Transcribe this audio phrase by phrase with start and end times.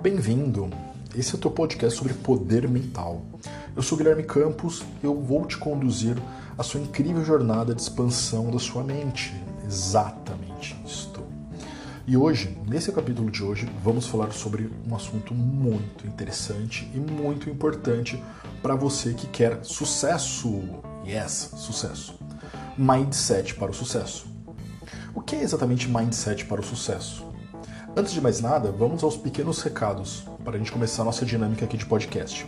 [0.00, 0.70] Bem-vindo!
[1.12, 3.20] Esse é o teu podcast sobre poder mental.
[3.74, 6.16] Eu sou Guilherme Campos e eu vou te conduzir
[6.56, 9.34] a sua incrível jornada de expansão da sua mente.
[9.66, 11.20] Exatamente isto.
[12.06, 17.50] E hoje, nesse capítulo de hoje, vamos falar sobre um assunto muito interessante e muito
[17.50, 18.22] importante
[18.62, 20.62] para você que quer sucesso.
[21.04, 22.16] Yes, sucesso.
[22.78, 24.28] Mindset para o sucesso.
[25.12, 27.27] O que é exatamente mindset para o sucesso?
[27.98, 31.64] Antes de mais nada, vamos aos pequenos recados para a gente começar a nossa dinâmica
[31.64, 32.46] aqui de podcast.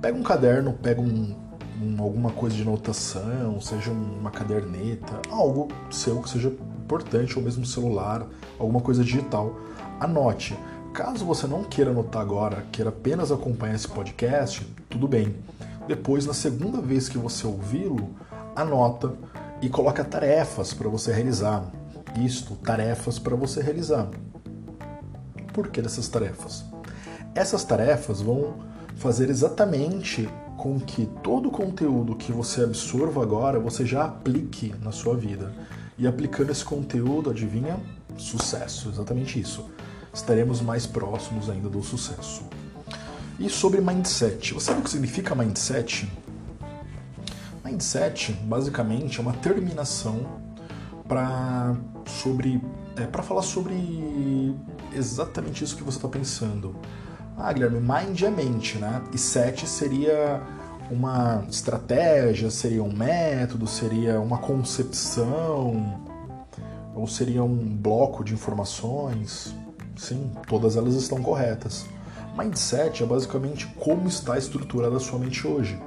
[0.00, 1.34] Pega um caderno, pega um,
[1.82, 7.66] um, alguma coisa de anotação, seja uma caderneta, algo seu que seja importante, ou mesmo
[7.66, 8.24] celular,
[8.56, 9.52] alguma coisa digital.
[9.98, 10.56] Anote.
[10.94, 15.34] Caso você não queira anotar agora, queira apenas acompanhar esse podcast, tudo bem.
[15.88, 18.10] Depois, na segunda vez que você ouvi-lo,
[18.54, 19.12] anota
[19.60, 21.64] e coloca tarefas para você realizar.
[22.16, 24.08] Isto, tarefas para você realizar
[25.58, 26.64] porquê dessas tarefas.
[27.34, 28.54] Essas tarefas vão
[28.94, 34.92] fazer exatamente com que todo o conteúdo que você absorva agora você já aplique na
[34.92, 35.52] sua vida.
[35.98, 37.76] E aplicando esse conteúdo, adivinha?
[38.16, 39.68] Sucesso, exatamente isso.
[40.14, 42.42] Estaremos mais próximos ainda do sucesso.
[43.36, 46.08] E sobre mindset, você sabe o que significa mindset?
[47.64, 50.24] Mindset, basicamente, é uma terminação
[51.08, 51.74] para
[52.06, 52.60] sobre
[52.96, 54.54] é, para falar sobre
[54.92, 56.76] exatamente isso que você está pensando.
[57.36, 59.02] Ah, Guilherme, mind é mente, né?
[59.12, 60.42] E set seria
[60.90, 66.00] uma estratégia, seria um método, seria uma concepção,
[66.94, 69.54] ou seria um bloco de informações.
[69.96, 71.86] Sim, todas elas estão corretas.
[72.36, 75.80] Mindset é basicamente como está estruturada a sua mente hoje.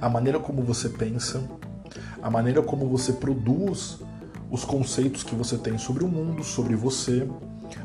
[0.00, 1.42] A maneira como você pensa,
[2.20, 4.00] a maneira como você produz
[4.52, 7.26] os conceitos que você tem sobre o mundo, sobre você,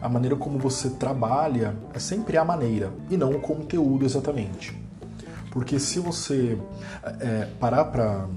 [0.02, 4.78] a maneira como você trabalha é sempre a maneira e não o conteúdo exatamente.
[5.50, 6.60] Porque se você
[7.22, 8.28] é, parar para.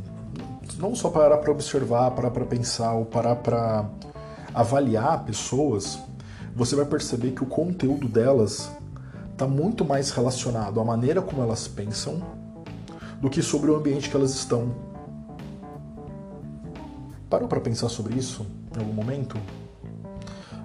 [0.79, 3.91] Não só parar para observar, parar para pensar ou parar para
[4.55, 5.99] avaliar pessoas,
[6.55, 8.71] você vai perceber que o conteúdo delas
[9.33, 12.23] está muito mais relacionado à maneira como elas pensam
[13.21, 14.90] do que sobre o ambiente que elas estão.
[17.31, 19.37] Parou para pensar sobre isso em algum momento?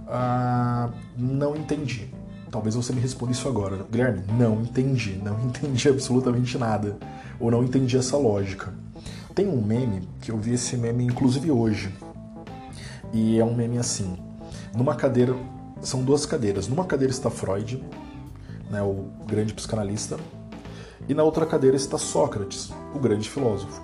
[0.08, 2.12] Ah, não entendi.
[2.50, 3.86] Talvez você me responda isso agora.
[3.92, 5.22] Guilherme, não entendi.
[5.24, 6.98] Não entendi absolutamente nada.
[7.40, 8.74] Ou não entendi essa lógica.
[9.36, 11.94] Tem um meme, que eu vi esse meme inclusive hoje.
[13.14, 14.18] E é um meme assim.
[14.76, 15.36] Numa cadeira,
[15.82, 16.68] são duas cadeiras.
[16.68, 17.84] Numa cadeira está Freud,
[18.72, 20.18] né, o grande psicanalista,
[21.08, 23.84] e na outra cadeira está Sócrates, o grande filósofo.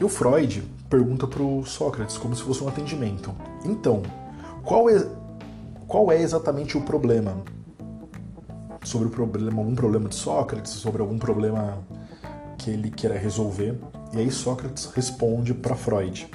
[0.00, 3.34] E o Freud pergunta para o Sócrates, como se fosse um atendimento.
[3.64, 4.02] Então,
[4.64, 5.06] qual é,
[5.86, 7.42] qual é exatamente o problema?
[8.84, 11.78] Sobre o problema, algum problema de Sócrates, sobre algum problema
[12.58, 13.78] que ele queira resolver.
[14.12, 16.28] E aí Sócrates responde para Freud: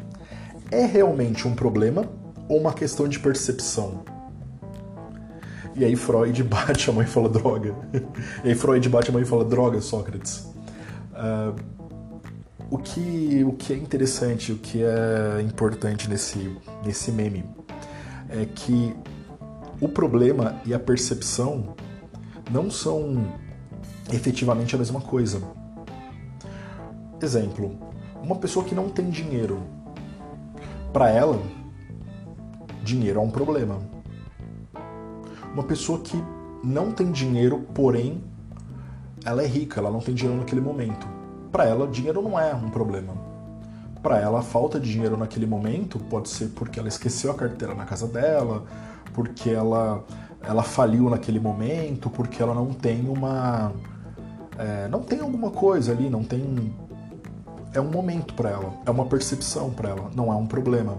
[0.69, 2.05] É realmente um problema
[2.49, 4.03] ou uma questão de percepção?
[5.75, 7.73] E aí Freud bate a mãe e fala droga.
[8.43, 10.45] e aí Freud bate a mãe e fala droga, Sócrates.
[11.11, 11.55] Uh,
[12.71, 17.43] o que, o que é interessante, o que é importante nesse, nesse meme
[18.29, 18.95] é que
[19.81, 21.75] o problema e a percepção
[22.49, 23.27] não são
[24.13, 25.41] efetivamente a mesma coisa.
[27.21, 27.77] Exemplo,
[28.23, 29.61] uma pessoa que não tem dinheiro,
[30.93, 31.41] para ela,
[32.81, 33.79] dinheiro é um problema.
[35.53, 36.15] Uma pessoa que
[36.63, 38.23] não tem dinheiro, porém,
[39.25, 41.20] ela é rica, ela não tem dinheiro naquele momento
[41.51, 43.13] para ela, dinheiro não é um problema.
[44.01, 47.75] Para ela, a falta de dinheiro naquele momento pode ser porque ela esqueceu a carteira
[47.75, 48.63] na casa dela,
[49.13, 50.03] porque ela,
[50.41, 53.71] ela faliu naquele momento, porque ela não tem uma.
[54.57, 56.73] É, não tem alguma coisa ali, não tem.
[57.73, 60.97] É um momento para ela, é uma percepção para ela, não é um problema.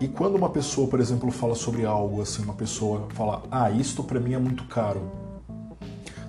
[0.00, 4.02] E quando uma pessoa, por exemplo, fala sobre algo assim, uma pessoa fala, ah, isto
[4.02, 5.10] para mim é muito caro,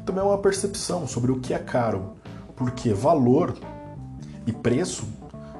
[0.05, 2.18] também é uma percepção sobre o que é caro.
[2.59, 3.57] Porque valor
[4.45, 5.07] e preço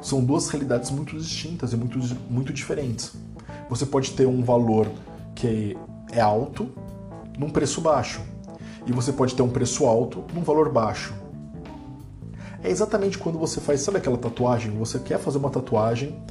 [0.01, 1.97] são duas realidades muito distintas e muito,
[2.29, 3.13] muito diferentes.
[3.69, 4.87] Você pode ter um valor
[5.33, 5.75] que
[6.11, 6.69] é alto
[7.37, 8.21] num preço baixo,
[8.85, 11.13] e você pode ter um preço alto num valor baixo.
[12.63, 14.71] É exatamente quando você faz, sabe aquela tatuagem?
[14.77, 16.21] Você quer fazer uma tatuagem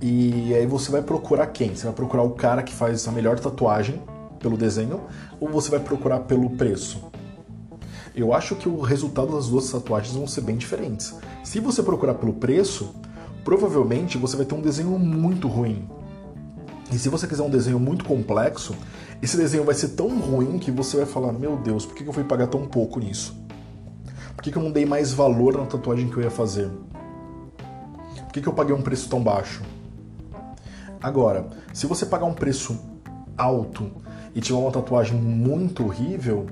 [0.00, 1.74] e aí você vai procurar quem?
[1.74, 4.02] Você vai procurar o cara que faz a melhor tatuagem
[4.38, 5.00] pelo desenho
[5.40, 7.10] ou você vai procurar pelo preço?
[8.14, 11.14] Eu acho que o resultado das duas tatuagens vão ser bem diferentes.
[11.44, 12.94] Se você procurar pelo preço,
[13.44, 15.88] provavelmente você vai ter um desenho muito ruim.
[16.92, 18.74] E se você quiser um desenho muito complexo,
[19.22, 22.12] esse desenho vai ser tão ruim que você vai falar: Meu Deus, por que eu
[22.12, 23.36] fui pagar tão pouco nisso?
[24.34, 26.70] Por que eu não dei mais valor na tatuagem que eu ia fazer?
[28.24, 29.62] Por que eu paguei um preço tão baixo?
[31.02, 32.78] Agora, se você pagar um preço
[33.36, 33.90] alto
[34.34, 36.46] e tiver uma tatuagem muito horrível,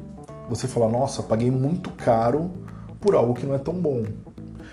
[0.49, 2.51] você fala: Nossa, paguei muito caro
[3.01, 4.05] por algo que não é tão bom.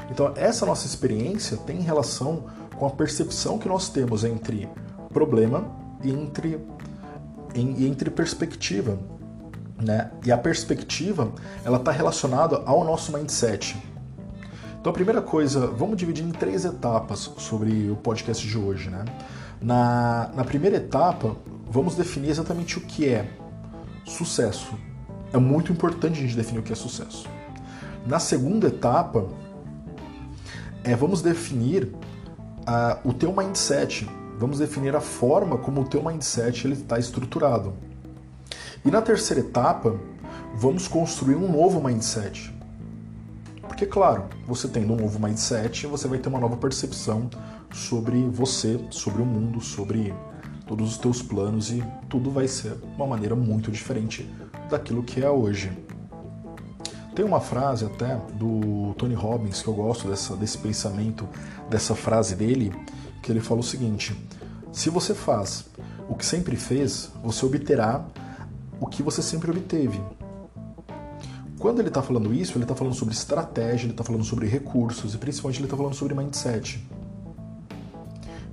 [0.10, 2.46] Então, essa nossa experiência tem relação
[2.76, 4.70] com a percepção que nós temos entre
[5.14, 5.66] problema
[6.04, 6.60] e entre,
[7.56, 9.00] entre perspectiva.
[9.82, 10.12] Né?
[10.26, 11.32] E a perspectiva
[11.64, 13.78] ela está relacionada ao nosso mindset.
[14.80, 18.90] Então a primeira coisa, vamos dividir em três etapas sobre o podcast de hoje.
[18.90, 19.04] Né?
[19.60, 21.36] Na, na primeira etapa,
[21.68, 23.28] vamos definir exatamente o que é
[24.06, 24.76] sucesso.
[25.36, 27.28] É muito importante a gente definir o que é sucesso.
[28.08, 29.28] Na segunda etapa,
[30.82, 34.10] é, vamos definir uh, o teu mindset,
[34.40, 37.74] vamos definir a forma como o teu mindset está estruturado.
[38.86, 40.00] E na terceira etapa,
[40.56, 42.56] vamos construir um novo mindset.
[43.64, 47.30] Porque, claro, você tendo um novo mindset, você vai ter uma nova percepção
[47.74, 50.14] sobre você, sobre o mundo, sobre
[50.66, 54.32] todos os teus planos e tudo vai ser uma maneira muito diferente
[54.70, 55.72] daquilo que é hoje.
[57.16, 61.28] Tem uma frase até do Tony Robbins que eu gosto dessa, desse pensamento,
[61.70, 62.74] dessa frase dele,
[63.24, 64.16] que ele fala o seguinte:
[64.72, 65.66] se você faz
[66.10, 68.06] o que sempre fez, você obterá
[68.80, 70.02] o que você sempre obteve.
[71.58, 75.16] Quando ele está falando isso, ele está falando sobre estratégia, ele está falando sobre recursos
[75.16, 76.86] e principalmente ele está falando sobre mindset.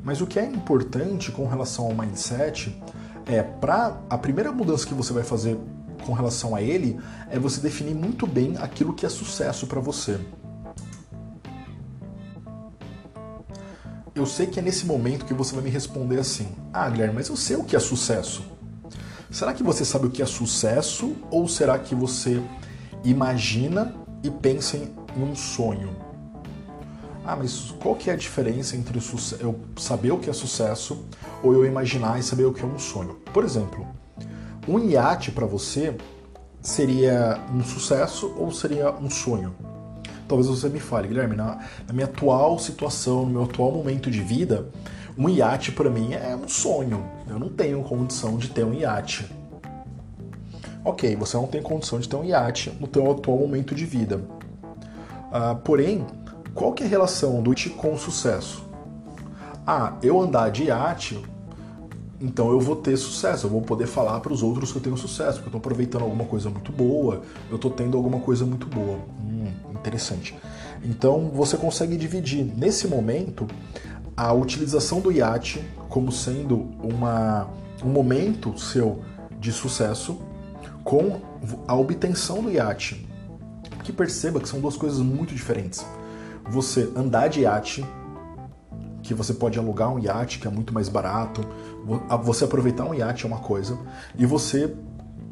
[0.05, 2.81] Mas o que é importante com relação ao mindset
[3.27, 5.59] é para a primeira mudança que você vai fazer
[6.05, 6.99] com relação a ele
[7.31, 10.19] é você definir muito bem aquilo que é sucesso para você.
[14.15, 17.29] Eu sei que é nesse momento que você vai me responder assim: Ah, Guilherme, mas
[17.29, 18.45] eu sei o que é sucesso.
[19.31, 22.43] Será que você sabe o que é sucesso ou será que você
[23.03, 25.97] imagina e pensa em um sonho?
[27.25, 29.01] Ah, mas qual que é a diferença entre
[29.41, 31.07] eu saber o que é sucesso
[31.43, 33.15] ou eu imaginar e saber o que é um sonho?
[33.33, 33.87] Por exemplo,
[34.67, 35.97] um iate para você
[36.61, 39.55] seria um sucesso ou seria um sonho?
[40.29, 44.21] Talvez você me fale, Guilherme, na, na minha atual situação, no meu atual momento de
[44.21, 44.69] vida,
[45.19, 47.05] um iate para mim é um sonho.
[47.29, 49.27] Eu não tenho condição de ter um iate.
[50.85, 54.25] Ok, você não tem condição de ter um iate no seu atual momento de vida.
[55.31, 56.07] Uh, porém,
[56.55, 58.65] qual que é a relação do iate com o sucesso?
[59.67, 61.23] Ah, eu andar de iate
[62.23, 64.97] então eu vou ter sucesso, eu vou poder falar para os outros que eu tenho
[64.97, 68.67] sucesso, porque eu estou aproveitando alguma coisa muito boa, eu estou tendo alguma coisa muito
[68.69, 68.99] boa.
[69.21, 70.33] Hum, interessante.
[70.85, 73.49] Então você consegue dividir nesse momento
[74.17, 77.49] a utilização do iate como sendo uma,
[77.85, 79.03] um momento seu
[79.41, 80.21] de sucesso
[80.85, 81.21] com
[81.67, 83.05] a obtenção do iate.
[83.83, 85.85] Que perceba que são duas coisas muito diferentes.
[86.49, 87.85] Você andar de iate
[89.03, 91.45] que você pode alugar um iate que é muito mais barato,
[92.23, 93.79] você aproveitar um iate é uma coisa,
[94.17, 94.75] e você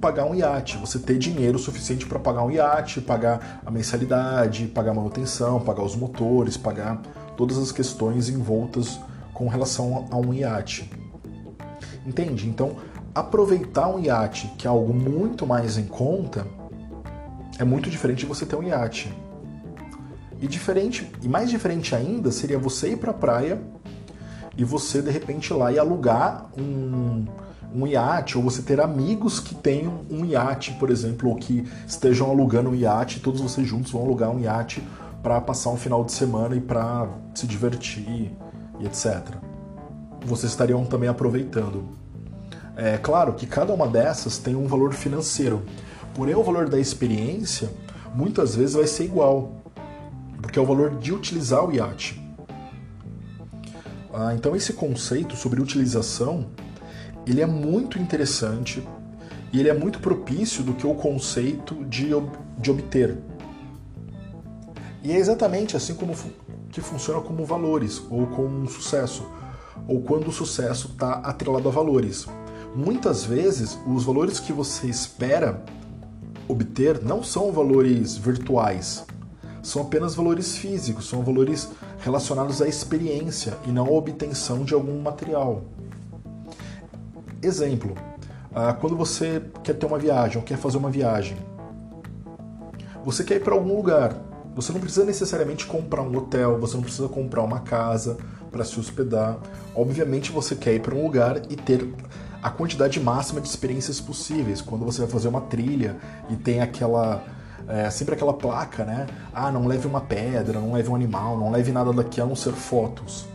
[0.00, 4.92] pagar um iate, você ter dinheiro suficiente para pagar um iate, pagar a mensalidade, pagar
[4.92, 7.00] a manutenção, pagar os motores, pagar
[7.36, 8.98] todas as questões envoltas
[9.34, 10.90] com relação a um iate.
[12.06, 12.48] Entende?
[12.48, 12.76] Então,
[13.14, 16.46] aproveitar um iate, que é algo muito mais em conta,
[17.58, 19.12] é muito diferente de você ter um iate.
[20.40, 23.60] E diferente, e mais diferente ainda, seria você ir para a praia
[24.56, 27.26] e você de repente ir lá e alugar um,
[27.74, 32.30] um iate, ou você ter amigos que tenham um iate, por exemplo, ou que estejam
[32.30, 34.82] alugando um iate, todos vocês juntos vão alugar um iate
[35.22, 38.34] para passar um final de semana e para se divertir
[38.78, 39.34] e etc.
[40.24, 41.84] Vocês estariam também aproveitando.
[42.76, 45.62] É claro que cada uma dessas tem um valor financeiro,
[46.14, 47.70] porém o valor da experiência
[48.14, 49.59] muitas vezes vai ser igual
[50.40, 52.20] porque é o valor de utilizar o iate.
[54.12, 56.46] Ah, então esse conceito sobre utilização,
[57.26, 58.82] ele é muito interessante
[59.52, 62.10] e ele é muito propício do que o conceito de,
[62.58, 63.18] de obter.
[65.02, 66.14] E é exatamente assim como
[66.70, 69.26] que funciona como valores ou com sucesso,
[69.88, 72.26] ou quando o sucesso está atrelado a valores.
[72.74, 75.64] Muitas vezes, os valores que você espera
[76.46, 79.04] obter não são valores virtuais,
[79.62, 85.00] são apenas valores físicos, são valores relacionados à experiência e não à obtenção de algum
[85.00, 85.62] material.
[87.42, 87.94] Exemplo:
[88.54, 91.36] ah, quando você quer ter uma viagem ou quer fazer uma viagem,
[93.04, 94.16] você quer ir para algum lugar.
[94.54, 98.18] Você não precisa necessariamente comprar um hotel, você não precisa comprar uma casa
[98.50, 99.38] para se hospedar.
[99.74, 101.88] Obviamente você quer ir para um lugar e ter
[102.42, 104.60] a quantidade máxima de experiências possíveis.
[104.60, 105.96] Quando você vai fazer uma trilha
[106.28, 107.22] e tem aquela
[107.70, 109.06] é, sempre aquela placa, né?
[109.32, 112.34] Ah, não leve uma pedra, não leve um animal, não leve nada daqui a não
[112.34, 113.26] ser fotos.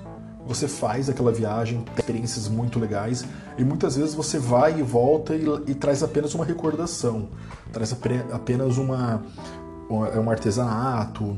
[0.46, 3.26] Você faz aquela viagem, tem experiências muito legais
[3.58, 7.30] e muitas vezes você vai e volta e, e traz apenas uma recordação,
[7.74, 7.96] traz
[8.32, 9.24] apenas uma,
[9.90, 11.36] um artesanato,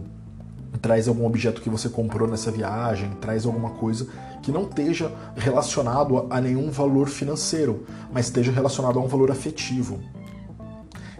[0.81, 4.07] traz algum objeto que você comprou nessa viagem, traz alguma coisa
[4.41, 9.99] que não esteja relacionado a nenhum valor financeiro, mas esteja relacionado a um valor afetivo.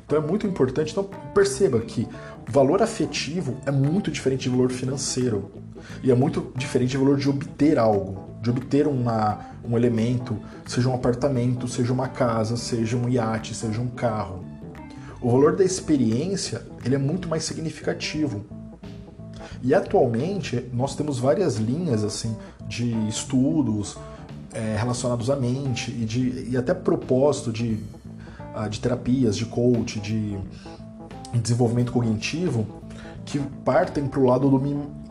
[0.07, 0.91] Então é muito importante.
[0.91, 1.03] Então
[1.35, 2.07] perceba que
[2.47, 5.51] valor afetivo é muito diferente de valor financeiro.
[6.01, 10.89] E é muito diferente de valor de obter algo, de obter uma, um elemento, seja
[10.89, 14.45] um apartamento, seja uma casa, seja um iate, seja um carro.
[15.21, 18.45] O valor da experiência ele é muito mais significativo.
[19.61, 22.35] E atualmente nós temos várias linhas assim
[22.67, 23.97] de estudos
[24.53, 27.79] é, relacionados à mente e, de, e até propósito de
[28.69, 30.37] de terapias, de coach, de
[31.33, 32.65] desenvolvimento cognitivo,
[33.25, 34.57] que partem para o lado do,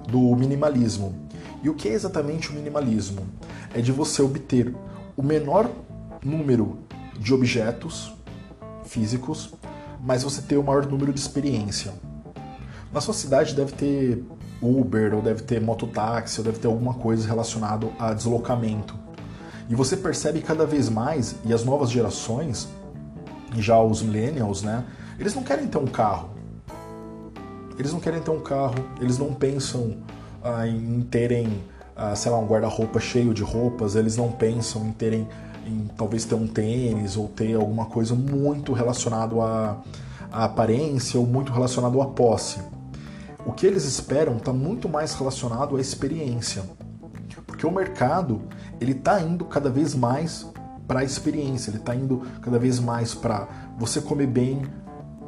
[0.09, 1.15] do minimalismo.
[1.63, 3.23] E o que é exatamente o minimalismo?
[3.75, 4.75] É de você obter
[5.17, 5.71] o menor
[6.25, 6.79] número
[7.19, 8.15] de objetos
[8.85, 9.53] físicos,
[10.01, 11.93] mas você ter o maior número de experiência.
[12.93, 14.25] Na sua cidade deve ter
[14.63, 18.95] Uber, ou deve ter mototáxi, ou deve ter alguma coisa relacionada a deslocamento.
[19.69, 22.69] E você percebe cada vez mais, e as novas gerações
[23.57, 24.85] já os millennials, né?
[25.19, 26.31] Eles não querem ter um carro.
[27.79, 29.97] Eles não querem ter um carro, eles não pensam
[30.43, 31.63] ah, em terem,
[31.95, 35.29] ah, sei lá, um guarda-roupa cheio de roupas, eles não pensam em terem,
[35.67, 39.83] em talvez ter um tênis ou ter alguma coisa muito relacionado à,
[40.33, 42.61] à aparência ou muito relacionado à posse.
[43.45, 46.63] O que eles esperam está muito mais relacionado à experiência,
[47.47, 48.43] porque o mercado
[48.81, 50.47] ele está indo cada vez mais
[50.87, 54.63] para a experiência, ele está indo cada vez mais para você comer bem,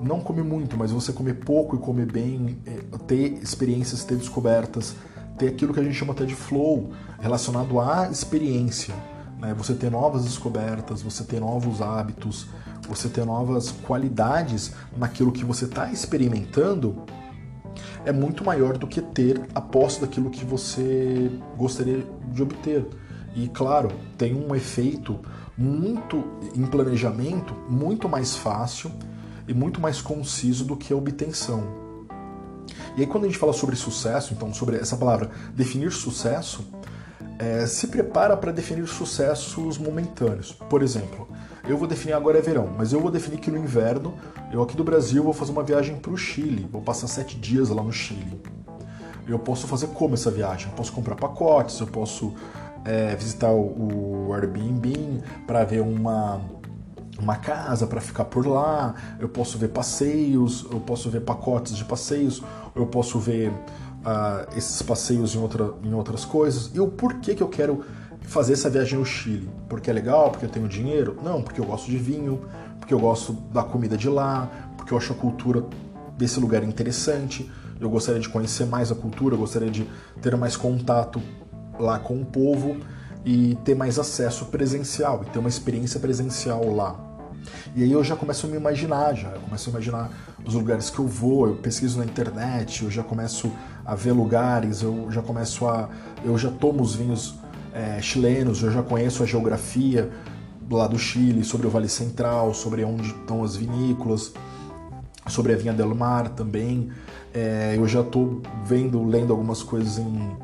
[0.00, 4.94] não comer muito, mas você comer pouco e comer bem, é, ter experiências, ter descobertas,
[5.36, 8.94] ter aquilo que a gente chama até de flow, relacionado à experiência.
[9.40, 9.54] Né?
[9.54, 12.46] Você ter novas descobertas, você ter novos hábitos,
[12.88, 17.02] você ter novas qualidades naquilo que você está experimentando
[18.04, 22.86] é muito maior do que ter a posse daquilo que você gostaria de obter.
[23.36, 25.18] E claro, tem um efeito
[25.58, 26.24] muito
[26.54, 28.92] em planejamento, muito mais fácil
[29.48, 31.88] e muito mais conciso do que a obtenção.
[32.96, 36.64] E aí quando a gente fala sobre sucesso, então sobre essa palavra definir sucesso,
[37.38, 40.52] é, se prepara para definir sucessos momentâneos.
[40.52, 41.28] Por exemplo,
[41.68, 44.14] eu vou definir agora é verão, mas eu vou definir que no inverno,
[44.52, 47.68] eu aqui do Brasil vou fazer uma viagem para o Chile, vou passar sete dias
[47.68, 48.40] lá no Chile.
[49.26, 50.68] Eu posso fazer como essa viagem?
[50.68, 52.34] Eu posso comprar pacotes, eu posso
[52.84, 56.40] é, visitar o, o Airbnb para ver uma,
[57.20, 61.84] uma casa para ficar por lá, eu posso ver passeios, eu posso ver pacotes de
[61.84, 62.42] passeios,
[62.74, 66.70] eu posso ver uh, esses passeios em, outra, em outras coisas.
[66.74, 67.84] E o porquê que eu quero
[68.22, 69.48] fazer essa viagem ao Chile?
[69.68, 70.30] Porque é legal?
[70.30, 71.16] Porque eu tenho dinheiro?
[71.22, 72.42] Não, porque eu gosto de vinho,
[72.78, 75.64] porque eu gosto da comida de lá, porque eu acho a cultura
[76.16, 79.88] desse lugar interessante, eu gostaria de conhecer mais a cultura, eu gostaria de
[80.20, 81.22] ter mais contato
[81.78, 82.76] lá com o povo
[83.24, 87.08] e ter mais acesso presencial e ter uma experiência presencial lá.
[87.74, 90.10] E aí eu já começo a me imaginar, já eu começo a imaginar
[90.44, 93.52] os lugares que eu vou, eu pesquiso na internet, eu já começo
[93.84, 95.88] a ver lugares, eu já começo a.
[96.24, 97.34] eu já tomo os vinhos
[97.72, 100.10] é, chilenos, eu já conheço a geografia
[100.70, 104.32] lá do Chile, sobre o Vale Central, sobre onde estão as vinícolas,
[105.26, 106.90] sobre a Vinha del Mar também.
[107.32, 110.36] É, eu já estou vendo, lendo algumas coisas em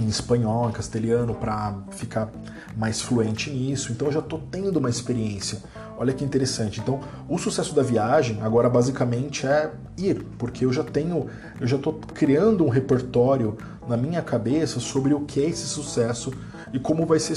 [0.00, 2.30] em espanhol, em castelhano, para ficar
[2.76, 3.92] mais fluente nisso.
[3.92, 5.60] Então eu já estou tendo uma experiência.
[5.98, 6.78] Olha que interessante.
[6.80, 11.26] Então, o sucesso da viagem agora basicamente é ir, porque eu já tenho,
[11.58, 13.56] eu já estou criando um repertório
[13.88, 16.32] na minha cabeça sobre o que é esse sucesso
[16.72, 17.32] e como vai ser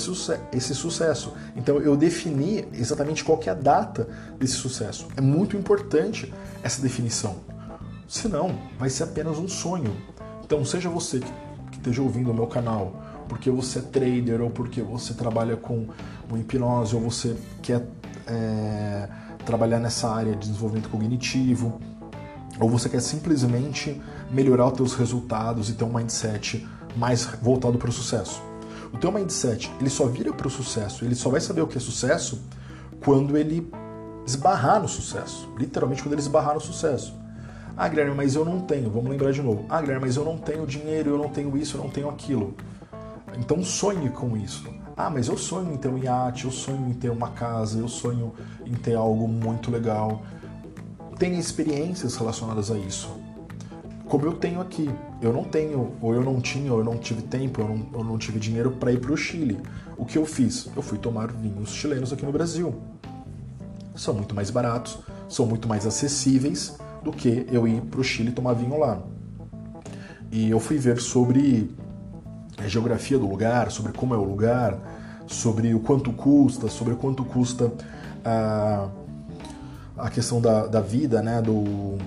[0.52, 1.34] esse sucesso.
[1.56, 5.08] Então, eu defini exatamente qual é a data desse sucesso.
[5.16, 7.38] É muito importante essa definição.
[8.08, 9.96] Senão, vai ser apenas um sonho.
[10.44, 11.32] Então, seja você que
[11.80, 12.94] esteja ouvindo o meu canal,
[13.28, 15.88] porque você é trader ou porque você trabalha com,
[16.38, 17.86] hipnose ou você quer
[18.28, 19.10] é,
[19.46, 21.80] trabalhar nessa área de desenvolvimento cognitivo,
[22.60, 27.90] ou você quer simplesmente melhorar os seus resultados e ter um mindset mais voltado para
[27.90, 28.42] o sucesso.
[28.94, 31.78] O teu mindset, ele só vira para o sucesso, ele só vai saber o que
[31.78, 32.42] é sucesso
[33.04, 33.72] quando ele
[34.26, 35.50] esbarrar no sucesso.
[35.58, 37.19] Literalmente quando ele esbarrar no sucesso.
[37.82, 38.90] Ah, Guilherme, mas eu não tenho.
[38.90, 39.66] Vamos lembrar de novo.
[39.70, 42.54] Ah, Guilherme, mas eu não tenho dinheiro, eu não tenho isso, eu não tenho aquilo.
[43.38, 44.66] Então sonhe com isso.
[44.98, 47.88] Ah, mas eu sonho em ter um iate, eu sonho em ter uma casa, eu
[47.88, 48.34] sonho
[48.66, 50.24] em ter algo muito legal.
[51.18, 53.18] Tenha experiências relacionadas a isso.
[54.10, 54.90] Como eu tenho aqui.
[55.22, 58.04] Eu não tenho, ou eu não tinha, ou eu não tive tempo, eu não, eu
[58.04, 59.58] não tive dinheiro para ir para o Chile.
[59.96, 60.70] O que eu fiz?
[60.76, 62.76] Eu fui tomar vinhos chilenos aqui no Brasil.
[63.96, 68.32] São muito mais baratos, são muito mais acessíveis do que eu ir para o Chile
[68.32, 69.00] tomar vinho lá.
[70.32, 71.70] E eu fui ver sobre
[72.58, 74.78] a geografia do lugar, sobre como é o lugar,
[75.28, 77.72] sobre o quanto custa, sobre quanto custa
[78.24, 78.88] a,
[79.98, 81.98] a questão da, da vida, né, do,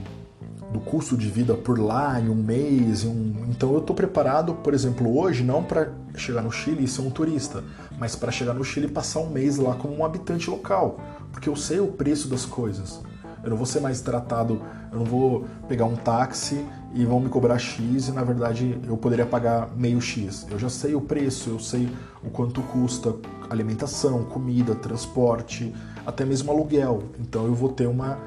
[0.72, 3.04] do custo de vida por lá em um mês.
[3.04, 3.46] Em um...
[3.48, 7.10] Então eu estou preparado, por exemplo, hoje não para chegar no Chile e ser um
[7.10, 7.64] turista,
[7.98, 11.00] mas para chegar no Chile e passar um mês lá como um habitante local,
[11.32, 13.00] porque eu sei o preço das coisas.
[13.42, 17.28] Eu não vou ser mais tratado, eu não vou pegar um táxi e vão me
[17.28, 20.46] cobrar X e na verdade eu poderia pagar meio X.
[20.50, 21.88] Eu já sei o preço, eu sei
[22.22, 23.14] o quanto custa
[23.50, 25.74] alimentação, comida, transporte,
[26.06, 27.02] até mesmo aluguel.
[27.18, 28.18] Então eu vou ter uma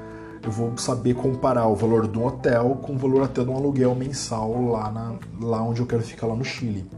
[0.42, 3.94] eu vou saber comparar o valor do hotel com o valor até de um aluguel
[3.96, 6.88] mensal lá, na, lá onde eu quero ficar lá no Chile.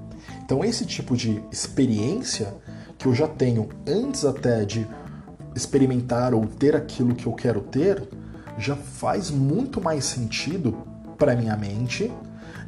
[0.45, 2.55] Então esse tipo de experiência
[2.99, 4.87] que eu já tenho antes até de
[5.55, 8.03] experimentar ou ter aquilo que eu quero ter,
[8.59, 10.77] já faz muito mais sentido
[11.17, 12.13] para minha mente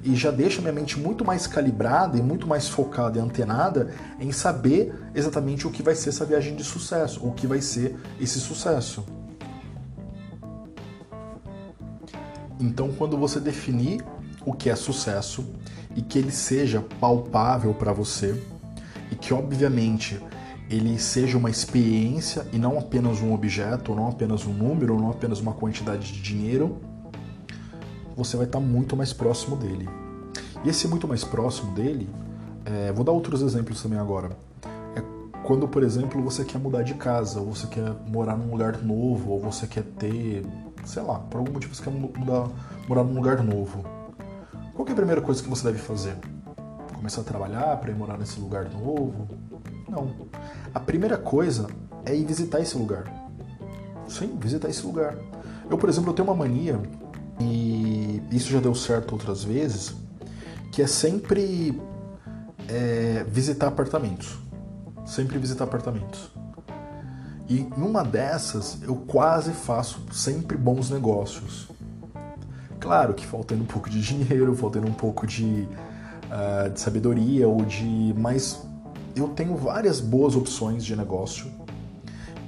[0.03, 4.33] e já deixa minha mente muito mais calibrada e muito mais focada e antenada em
[4.33, 8.41] saber exatamente o que vai ser essa viagem de sucesso, o que vai ser esse
[8.41, 9.05] sucesso.
[12.59, 14.05] Então, quando você definir
[14.45, 15.47] o que é sucesso
[15.95, 18.41] e que ele seja palpável para você
[19.11, 20.21] e que obviamente
[20.71, 25.01] ele seja uma experiência e não apenas um objeto, ou não apenas um número, ou
[25.01, 26.79] não apenas uma quantidade de dinheiro,
[28.17, 29.89] você vai estar muito mais próximo dele.
[30.65, 32.09] E esse muito mais próximo dele,
[32.65, 34.31] é, vou dar outros exemplos também agora.
[34.95, 35.03] É
[35.43, 39.33] quando, por exemplo, você quer mudar de casa, ou você quer morar num lugar novo,
[39.33, 40.47] ou você quer ter,
[40.85, 42.49] sei lá, por algum motivo você quer mudar,
[42.87, 43.85] morar num lugar novo.
[44.73, 46.17] Qual é a primeira coisa que você deve fazer?
[46.95, 49.40] Começar a trabalhar para ir morar nesse lugar novo?
[49.91, 50.15] Não.
[50.75, 51.67] A primeira coisa
[52.05, 53.05] é ir visitar esse lugar.
[54.09, 55.17] Sim, visitar esse lugar.
[55.69, 56.81] Eu, por exemplo, eu tenho uma mania,
[57.41, 59.95] e isso já deu certo outras vezes,
[60.73, 61.81] que é sempre
[62.69, 64.39] é, visitar apartamentos.
[65.05, 66.31] Sempre visitar apartamentos.
[67.49, 71.69] E numa dessas eu quase faço sempre bons negócios.
[72.79, 75.69] Claro que faltando um pouco de dinheiro, faltando um pouco de,
[76.27, 78.15] uh, de sabedoria ou de.
[78.17, 78.65] Mas
[79.17, 81.51] eu tenho várias boas opções de negócio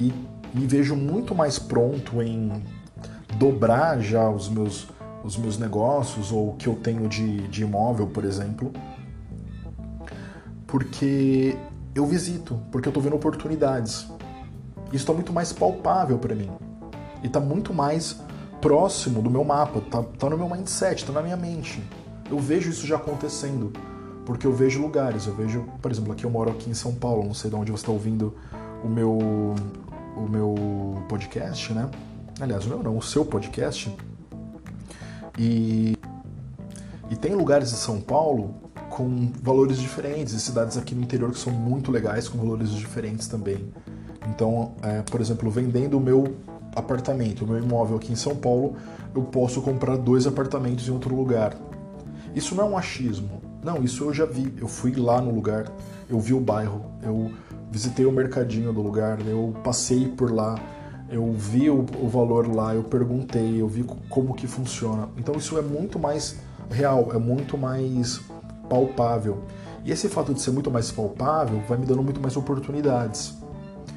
[0.01, 0.13] e
[0.55, 2.63] me vejo muito mais pronto em
[3.39, 4.89] dobrar já os meus,
[5.25, 8.73] os meus negócios ou o que eu tenho de, de imóvel, por exemplo,
[10.67, 11.57] porque
[11.95, 14.07] eu visito, porque eu estou vendo oportunidades.
[14.87, 16.51] Isso está muito mais palpável para mim
[17.23, 18.21] e está muito mais
[18.61, 21.83] próximo do meu mapa, está tá no meu mindset, está na minha mente.
[22.31, 23.73] Eu vejo isso já acontecendo
[24.25, 27.25] porque eu vejo lugares, eu vejo, por exemplo, aqui eu moro aqui em São Paulo,
[27.25, 28.35] não sei de onde você está ouvindo
[28.85, 29.19] o meu
[30.17, 30.55] o meu
[31.09, 31.89] podcast, né?
[32.41, 33.95] Aliás, o meu não, o seu podcast.
[35.39, 35.97] E
[37.11, 38.55] e tem lugares em São Paulo
[38.89, 43.27] com valores diferentes, e cidades aqui no interior que são muito legais, com valores diferentes
[43.27, 43.73] também.
[44.29, 46.37] Então, é, por exemplo, vendendo o meu
[46.75, 48.77] apartamento, o meu imóvel aqui em São Paulo,
[49.15, 51.55] eu posso comprar dois apartamentos em outro lugar.
[52.35, 54.53] Isso não é um achismo, não, isso eu já vi.
[54.61, 55.71] Eu fui lá no lugar,
[56.09, 57.31] eu vi o bairro, eu
[57.71, 60.57] visitei o mercadinho do lugar, eu passei por lá,
[61.09, 65.09] eu vi o, o valor lá, eu perguntei, eu vi como que funciona.
[65.17, 66.39] Então isso é muito mais
[66.71, 68.21] real, é muito mais
[68.69, 69.45] palpável.
[69.85, 73.37] E esse fato de ser muito mais palpável vai me dando muito mais oportunidades.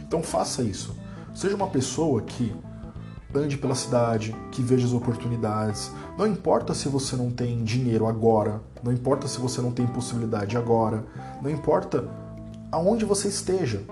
[0.07, 0.95] Então faça isso.
[1.33, 2.53] Seja uma pessoa que
[3.37, 5.91] ande pela cidade, que veja as oportunidades.
[6.17, 10.57] Não importa se você não tem dinheiro agora, não importa se você não tem possibilidade
[10.57, 11.05] agora,
[11.41, 12.07] não importa
[12.71, 13.83] aonde você esteja.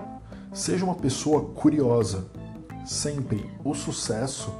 [0.52, 2.26] Seja uma pessoa curiosa.
[2.86, 4.52] Sempre o sucesso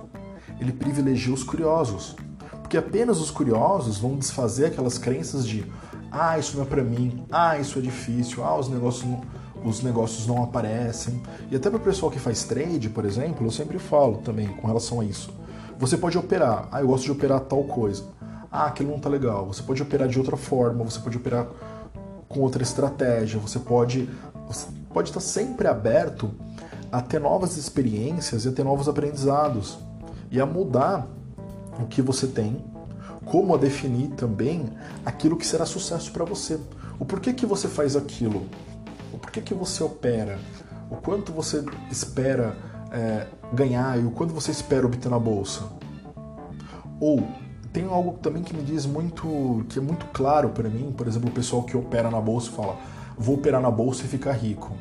[0.61, 2.16] ele privilegia os curiosos,
[2.62, 5.64] porque apenas os curiosos vão desfazer aquelas crenças de
[6.11, 9.20] ah, isso não é para mim, ah, isso é difícil, ah, os negócios não
[9.64, 11.20] os negócios não aparecem.
[11.50, 14.66] E até para o pessoal que faz trade, por exemplo, eu sempre falo também com
[14.66, 15.33] relação a isso.
[15.79, 18.05] Você pode operar, ah, eu gosto de operar tal coisa.
[18.53, 19.46] Ah, aquilo não tá legal.
[19.46, 21.48] Você pode operar de outra forma, você pode operar
[22.29, 24.09] com outra estratégia, você pode
[24.46, 26.31] você pode estar sempre aberto
[26.92, 29.79] a ter novas experiências e a ter novos aprendizados
[30.31, 31.09] e a mudar
[31.81, 32.64] o que você tem,
[33.24, 34.68] como a definir também
[35.05, 36.59] aquilo que será sucesso para você.
[36.98, 38.46] O porquê que você faz aquilo,
[39.35, 40.38] porquê que você opera,
[40.88, 42.55] o quanto você espera
[42.92, 45.64] é, ganhar e o quanto você espera obter na bolsa.
[47.01, 47.27] Ou
[47.73, 51.31] tem algo também que me diz muito, que é muito claro para mim, por exemplo,
[51.31, 52.77] o pessoal que opera na bolsa fala,
[53.18, 54.73] vou operar na bolsa e ficar rico.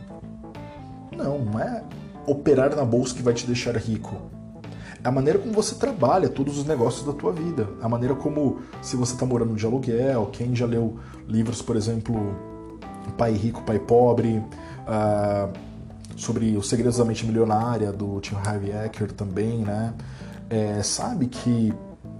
[1.17, 1.83] Não, não é
[2.27, 4.15] operar na bolsa que vai te deixar rico.
[5.03, 7.67] É a maneira como você trabalha todos os negócios da tua vida.
[7.81, 12.52] A maneira como, se você está morando de aluguel, quem já leu livros, por exemplo,
[13.11, 15.51] Pai Rico, Pai Pobre, uh,
[16.15, 19.93] sobre os segredos da mente milionária, do Tim Harvey Eker também, né?
[20.49, 21.73] É, sabe que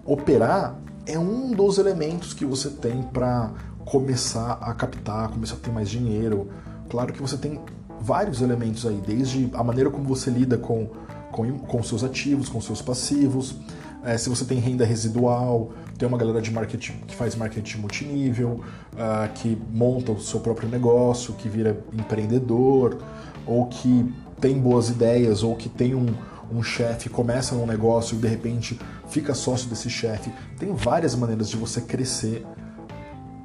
[0.06, 3.52] operar é um dos elementos que você tem para
[3.86, 6.50] começar a captar, começar a ter mais dinheiro.
[6.90, 7.60] Claro que você tem
[8.00, 10.88] vários elementos aí, desde a maneira como você lida com,
[11.32, 13.56] com, com seus ativos, com seus passivos,
[14.04, 18.62] é, se você tem renda residual, tem uma galera de marketing que faz marketing multinível,
[18.94, 22.98] uh, que monta o seu próprio negócio, que vira empreendedor,
[23.46, 26.14] ou que tem boas ideias, ou que tem um,
[26.52, 30.32] um chefe, começa um negócio e de repente fica sócio desse chefe.
[30.58, 32.46] Tem várias maneiras de você crescer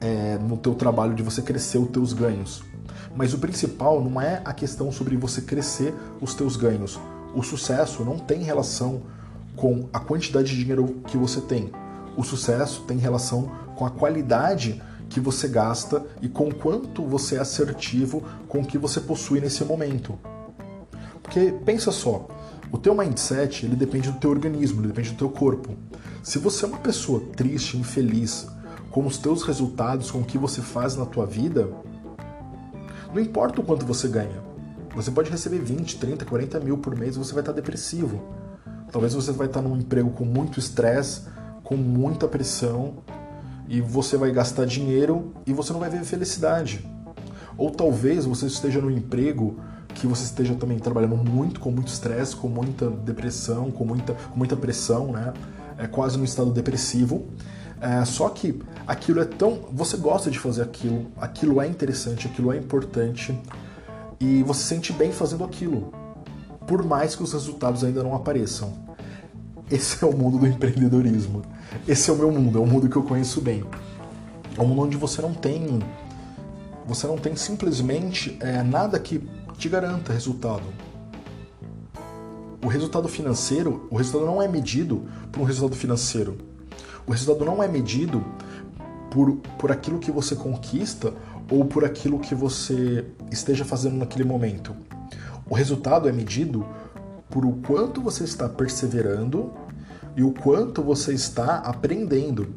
[0.01, 2.63] é, no teu trabalho, de você crescer os teus ganhos.
[3.15, 6.99] Mas o principal não é a questão sobre você crescer os teus ganhos.
[7.35, 9.03] O sucesso não tem relação
[9.57, 11.71] com a quantidade de dinheiro que você tem.
[12.19, 17.39] O sucesso tem relação com a qualidade que você gasta e com quanto você é
[17.39, 20.19] assertivo com o que você possui nesse momento.
[21.23, 22.27] Porque pensa só,
[22.73, 25.77] o teu mindset ele depende do teu organismo, ele depende do teu corpo.
[26.21, 28.49] Se você é uma pessoa triste, infeliz,
[28.91, 31.69] com os teus resultados, com o que você faz na tua vida,
[33.15, 34.43] não importa o quanto você ganha.
[34.93, 38.21] Você pode receber 20, 30, 40 mil por mês e você vai estar depressivo.
[38.91, 41.23] Talvez você vai estar num emprego com muito estresse,
[41.69, 42.95] com muita pressão,
[43.69, 46.83] e você vai gastar dinheiro e você não vai ver felicidade.
[47.59, 49.61] Ou talvez você esteja num emprego
[49.95, 54.39] que você esteja também trabalhando muito, com muito estresse, com muita depressão, com muita, com
[54.39, 55.35] muita pressão, né?
[55.77, 57.27] É quase no estado depressivo.
[57.83, 59.67] É, só que aquilo é tão.
[59.71, 63.39] Você gosta de fazer aquilo, aquilo é interessante, aquilo é importante
[64.19, 65.93] e você se sente bem fazendo aquilo,
[66.67, 68.88] por mais que os resultados ainda não apareçam.
[69.71, 71.43] Esse é o mundo do empreendedorismo.
[71.87, 73.65] Esse é o meu mundo, é um mundo que eu conheço bem.
[74.57, 75.79] É um mundo onde você não tem.
[76.87, 79.23] Você não tem simplesmente é, nada que
[79.59, 80.65] te garanta resultado.
[82.65, 86.49] O resultado financeiro, o resultado não é medido por um resultado financeiro
[87.09, 88.23] o resultado não é medido
[89.11, 91.15] por, por aquilo que você conquista
[91.51, 94.77] ou por aquilo que você esteja fazendo naquele momento.
[95.49, 96.67] O resultado é medido
[97.31, 99.53] por o quanto você está perseverando
[100.17, 102.55] e o quanto você está aprendendo.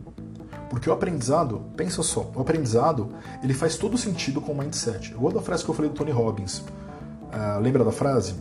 [0.69, 3.09] Porque o aprendizado, pensa só, o aprendizado
[3.43, 5.11] ele faz todo sentido com o mindset.
[5.11, 6.59] Igual da frase que eu falei do Tony Robbins.
[6.59, 8.35] Uh, lembra da frase?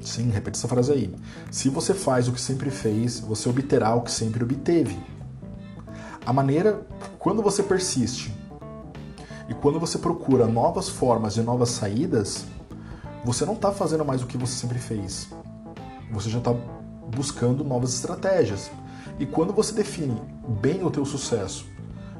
[0.00, 1.14] Sim, repete essa frase aí.
[1.50, 4.98] Se você faz o que sempre fez, você obterá o que sempre obteve.
[6.24, 6.86] A maneira,
[7.18, 8.32] quando você persiste
[9.48, 12.44] e quando você procura novas formas e novas saídas,
[13.24, 15.28] você não está fazendo mais o que você sempre fez.
[16.10, 16.52] Você já está
[17.14, 18.70] buscando novas estratégias.
[19.18, 20.20] E quando você define
[20.60, 21.66] bem o teu sucesso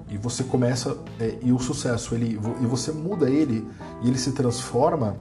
[0.08, 3.66] e você começa é, e o sucesso ele e você muda ele
[4.02, 5.16] e ele se transforma,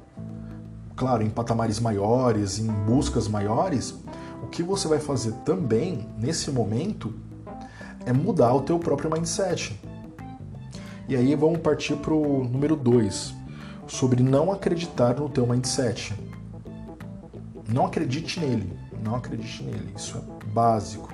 [0.96, 3.96] claro, em patamares maiores, em buscas maiores,
[4.44, 7.13] o que você vai fazer também nesse momento
[8.06, 9.80] é mudar o teu próprio mindset.
[11.08, 13.34] E aí vamos partir para o número 2,
[13.91, 16.13] sobre não acreditar no teu mindset.
[17.67, 18.71] Não acredite nele,
[19.04, 21.13] não acredite nele, isso é básico.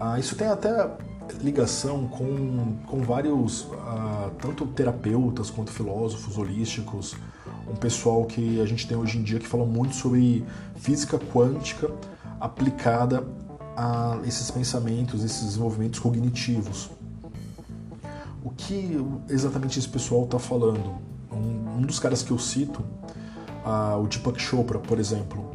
[0.00, 0.90] Ah, isso tem até
[1.42, 7.14] ligação com, com vários, ah, tanto terapeutas quanto filósofos holísticos,
[7.68, 10.44] um pessoal que a gente tem hoje em dia que fala muito sobre
[10.76, 11.90] física quântica
[12.40, 13.26] aplicada
[13.76, 16.90] a esses pensamentos, esses desenvolvimentos cognitivos.
[18.42, 21.05] O que exatamente esse pessoal está falando?
[21.36, 22.84] Um, um, dos caras que eu cito,
[24.00, 25.50] o Deepak Chopra, por exemplo,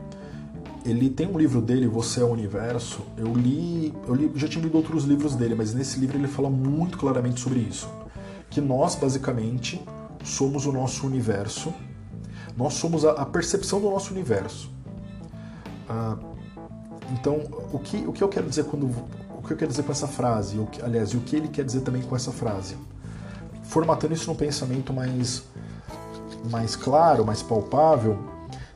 [0.86, 3.02] ele tem um livro dele, Você é o Universo.
[3.18, 6.50] Eu li, eu li, já tinha lido outros livros dele, mas nesse livro ele fala
[6.50, 7.90] muito claramente sobre isso,
[8.50, 9.82] que nós basicamente
[10.24, 11.74] somos o nosso universo,
[12.56, 14.70] nós somos a, a percepção do nosso universo.
[15.90, 16.32] Uh,
[17.12, 17.42] então,
[17.72, 20.08] o que, o que eu quero dizer quando o que eu quero dizer com essa
[20.08, 22.78] frase, o que, aliás, e o que ele quer dizer também com essa frase?
[23.64, 25.44] Formatando isso num pensamento mais
[26.50, 28.18] mais claro, mais palpável,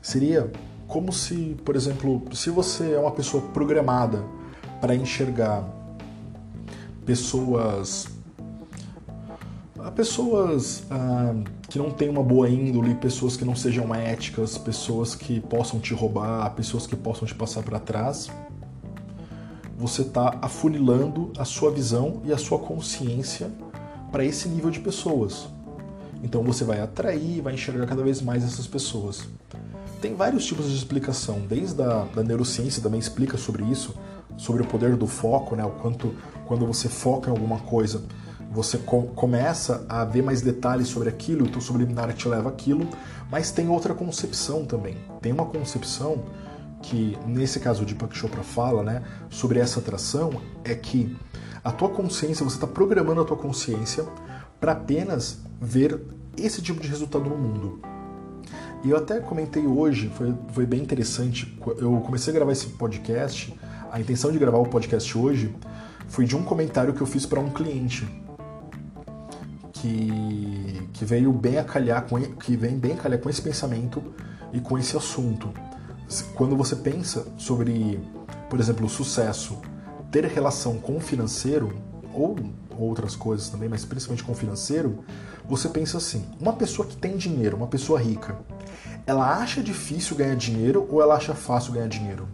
[0.00, 0.50] seria
[0.86, 4.22] como se, por exemplo, se você é uma pessoa programada
[4.80, 5.64] para enxergar
[7.04, 8.08] pessoas
[9.96, 11.34] pessoas ah,
[11.68, 15.94] que não têm uma boa índole, pessoas que não sejam éticas, pessoas que possam te
[15.94, 18.30] roubar, pessoas que possam te passar para trás,
[19.78, 23.50] você está afunilando a sua visão e a sua consciência
[24.12, 25.48] para esse nível de pessoas.
[26.22, 29.28] Então você vai atrair, vai enxergar cada vez mais essas pessoas.
[30.00, 33.94] Tem vários tipos de explicação, desde a da neurociência também explica sobre isso,
[34.36, 35.64] sobre o poder do foco, né?
[35.64, 36.14] O quanto
[36.46, 38.02] quando você foca em alguma coisa,
[38.50, 42.88] você co começa a ver mais detalhes sobre aquilo, o teu subliminar te leva aquilo,
[43.30, 44.96] mas tem outra concepção também.
[45.20, 46.24] Tem uma concepção
[46.82, 50.30] que, nesse caso de Deepak Chopra fala, né, sobre essa atração,
[50.64, 51.16] é que
[51.64, 54.06] a tua consciência, você está programando a tua consciência
[54.66, 56.00] para apenas ver
[56.36, 57.80] esse tipo de resultado no mundo.
[58.82, 63.56] E eu até comentei hoje, foi, foi bem interessante, eu comecei a gravar esse podcast,
[63.92, 65.54] a intenção de gravar o podcast hoje
[66.08, 68.08] foi de um comentário que eu fiz para um cliente
[69.72, 74.02] que, que veio bem a calhar com, que vem bem calhar com esse pensamento
[74.52, 75.48] e com esse assunto.
[76.34, 78.00] Quando você pensa sobre,
[78.50, 79.60] por exemplo, o sucesso
[80.10, 81.72] ter relação com o financeiro
[82.20, 82.36] ou
[82.78, 85.04] outras coisas também, mas principalmente com o financeiro,
[85.48, 88.38] você pensa assim: uma pessoa que tem dinheiro, uma pessoa rica,
[89.06, 92.28] ela acha difícil ganhar dinheiro ou ela acha fácil ganhar dinheiro?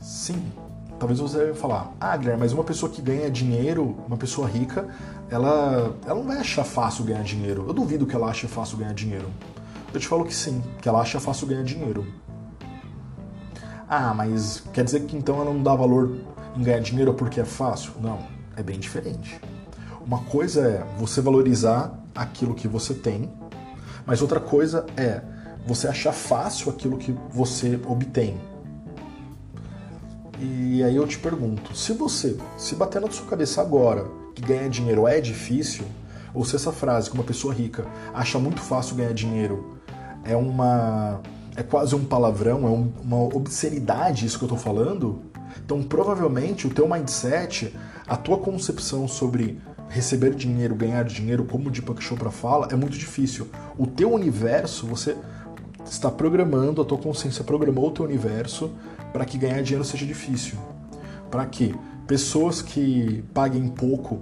[0.00, 0.52] Sim,
[0.98, 4.88] talvez você vai falar, ah, Guilherme, mas uma pessoa que ganha dinheiro, uma pessoa rica,
[5.30, 7.64] ela, ela não vai achar fácil ganhar dinheiro.
[7.66, 9.28] Eu duvido que ela ache fácil ganhar dinheiro.
[9.94, 12.06] Eu te falo que sim, que ela acha fácil ganhar dinheiro.
[13.88, 16.16] Ah, mas quer dizer que então ela não dá valor
[16.56, 17.92] em ganhar dinheiro porque é fácil?
[18.00, 18.18] Não,
[18.56, 19.40] é bem diferente.
[20.04, 23.30] Uma coisa é você valorizar aquilo que você tem,
[24.06, 25.22] mas outra coisa é
[25.66, 28.36] você achar fácil aquilo que você obtém.
[30.38, 34.68] E aí eu te pergunto, se você, se bater na sua cabeça agora que ganhar
[34.68, 35.84] dinheiro é difícil,
[36.32, 37.84] ou se essa frase que uma pessoa rica
[38.14, 39.76] acha muito fácil ganhar dinheiro
[40.24, 41.20] é uma
[41.56, 45.20] é quase um palavrão, é um, uma obscenidade isso que eu estou falando,
[45.64, 47.74] então provavelmente o teu mindset,
[48.06, 52.96] a tua concepção sobre receber dinheiro, ganhar dinheiro, como o Deepak Chopra fala, é muito
[52.96, 53.48] difícil.
[53.76, 55.16] O teu universo, você
[55.84, 58.70] está programando, a tua consciência programou o teu universo
[59.12, 60.56] para que ganhar dinheiro seja difícil.
[61.30, 61.74] Para que
[62.06, 64.20] pessoas que paguem pouco,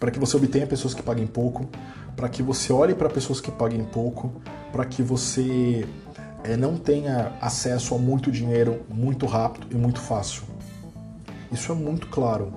[0.00, 1.68] para que você obtenha pessoas que paguem pouco,
[2.16, 4.32] para que você olhe para pessoas que paguem pouco,
[4.72, 5.86] para que você
[6.44, 10.42] é, não tenha acesso a muito dinheiro muito rápido e muito fácil.
[11.50, 12.52] Isso é muito claro.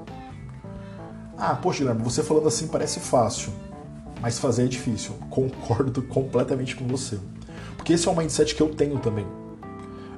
[1.37, 3.51] Ah, poxa, Guilherme, você falando assim parece fácil,
[4.21, 5.13] mas fazer é difícil.
[5.29, 7.19] Concordo completamente com você.
[7.75, 9.25] Porque esse é o mindset que eu tenho também.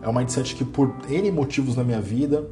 [0.01, 2.45] É um mindset que, por N motivos na minha vida,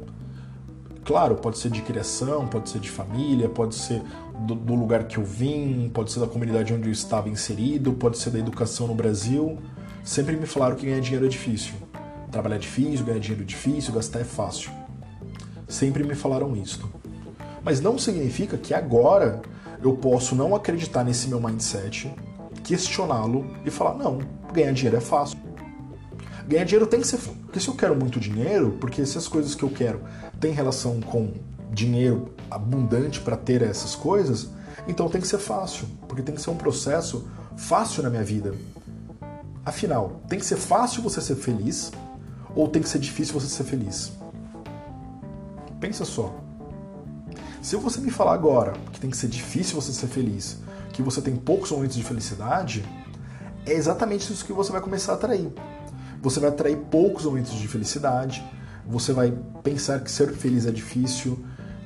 [1.04, 4.02] claro, pode ser de criação, pode ser de família, pode ser
[4.46, 8.16] do, do, lugar que eu vim, pode ser da comunidade onde eu estava inserido, pode
[8.16, 9.58] ser da educação no Brasil.
[10.04, 11.74] Sempre me falaram que ganhar dinheiro é difícil.
[12.30, 14.70] Trabalhar é difícil, ganhar dinheiro é difícil, gastar é fácil.
[15.68, 16.90] Sempre me falaram isso.
[17.62, 19.40] Mas não significa que agora
[19.82, 22.12] eu posso não acreditar nesse meu mindset,
[22.64, 24.18] questioná-lo e falar: não,
[24.52, 25.38] ganhar dinheiro é fácil.
[26.48, 27.18] Ganhar dinheiro tem que ser.
[27.18, 30.00] Porque se eu quero muito dinheiro, porque se as coisas que eu quero
[30.40, 31.32] têm relação com
[31.70, 34.48] dinheiro abundante para ter essas coisas,
[34.88, 35.86] então tem que ser fácil.
[36.08, 38.52] Porque tem que ser um processo fácil na minha vida.
[39.64, 41.92] Afinal, tem que ser fácil você ser feliz
[42.54, 44.12] ou tem que ser difícil você ser feliz?
[45.78, 46.34] Pensa só.
[47.60, 50.58] Se você me falar agora que tem que ser difícil você ser feliz,
[50.92, 52.84] que você tem poucos momentos de felicidade,
[53.64, 55.52] é exatamente isso que você vai começar a atrair.
[56.20, 58.44] Você vai atrair poucos momentos de felicidade,
[58.84, 61.38] você vai pensar que ser feliz é difícil,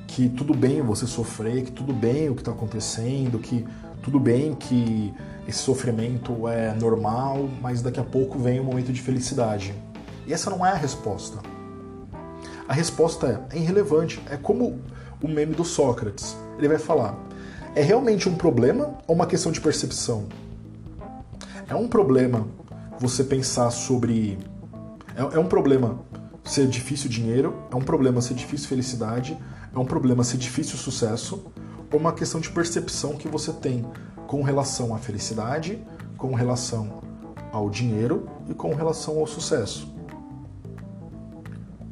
[0.07, 3.67] que tudo bem você sofrer, que tudo bem o que está acontecendo, que
[4.01, 5.13] tudo bem que
[5.47, 9.73] esse sofrimento é normal, mas daqui a pouco vem um momento de felicidade.
[10.25, 11.39] E essa não é a resposta.
[12.67, 14.21] A resposta é, é irrelevante.
[14.29, 14.81] É como
[15.21, 16.35] o meme do Sócrates.
[16.57, 17.17] Ele vai falar:
[17.73, 20.25] é realmente um problema ou uma questão de percepção?
[21.69, 22.45] É um problema
[22.99, 24.37] você pensar sobre.
[25.15, 25.99] É, é um problema
[26.43, 29.37] ser difícil dinheiro, é um problema ser difícil felicidade,
[29.73, 31.45] é um problema ser difícil sucesso,
[31.91, 33.85] ou uma questão de percepção que você tem
[34.27, 35.81] com relação à felicidade,
[36.17, 37.01] com relação
[37.51, 39.91] ao dinheiro e com relação ao sucesso.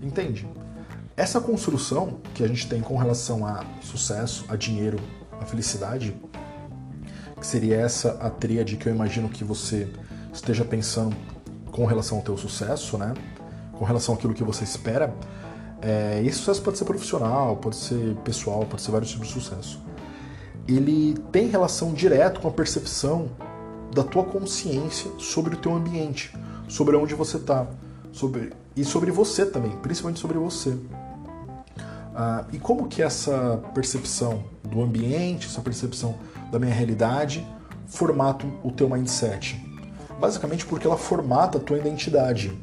[0.02, 0.48] Entende?
[1.18, 5.00] Essa construção que a gente tem com relação a sucesso, a dinheiro,
[5.40, 6.14] a felicidade,
[7.40, 9.88] que seria essa a tríade que eu imagino que você
[10.34, 11.16] esteja pensando
[11.72, 13.14] com relação ao teu sucesso, né?
[13.74, 15.14] Com relação àquilo que você espera,
[15.82, 19.80] é, esse sucesso pode ser profissional, pode ser pessoal, pode ser vários tipos de sucesso.
[20.68, 23.30] Ele tem relação direta com a percepção
[23.94, 26.36] da tua consciência sobre o teu ambiente,
[26.68, 27.68] sobre onde você está,
[28.12, 30.78] sobre e sobre você também, principalmente sobre você.
[32.14, 36.16] Ah, e como que essa percepção do ambiente, essa percepção
[36.52, 37.46] da minha realidade
[37.88, 39.62] formata o teu mindset?
[40.20, 42.58] Basicamente porque ela formata a tua identidade.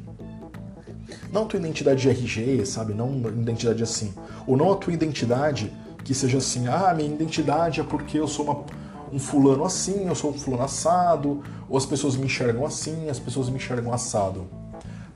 [1.30, 2.94] Não a tua identidade de RG, sabe?
[2.94, 4.12] Não identidade assim.
[4.46, 5.72] Ou não a tua identidade
[6.04, 8.64] que seja assim, ah, minha identidade é porque eu sou uma,
[9.12, 13.18] um fulano assim, eu sou um fulano assado, ou as pessoas me enxergam assim, as
[13.18, 14.46] pessoas me enxergam assado.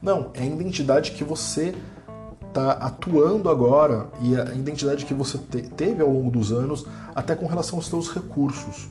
[0.01, 1.75] Não, é a identidade que você
[2.49, 7.35] está atuando agora e a identidade que você te teve ao longo dos anos, até
[7.35, 8.89] com relação aos seus recursos.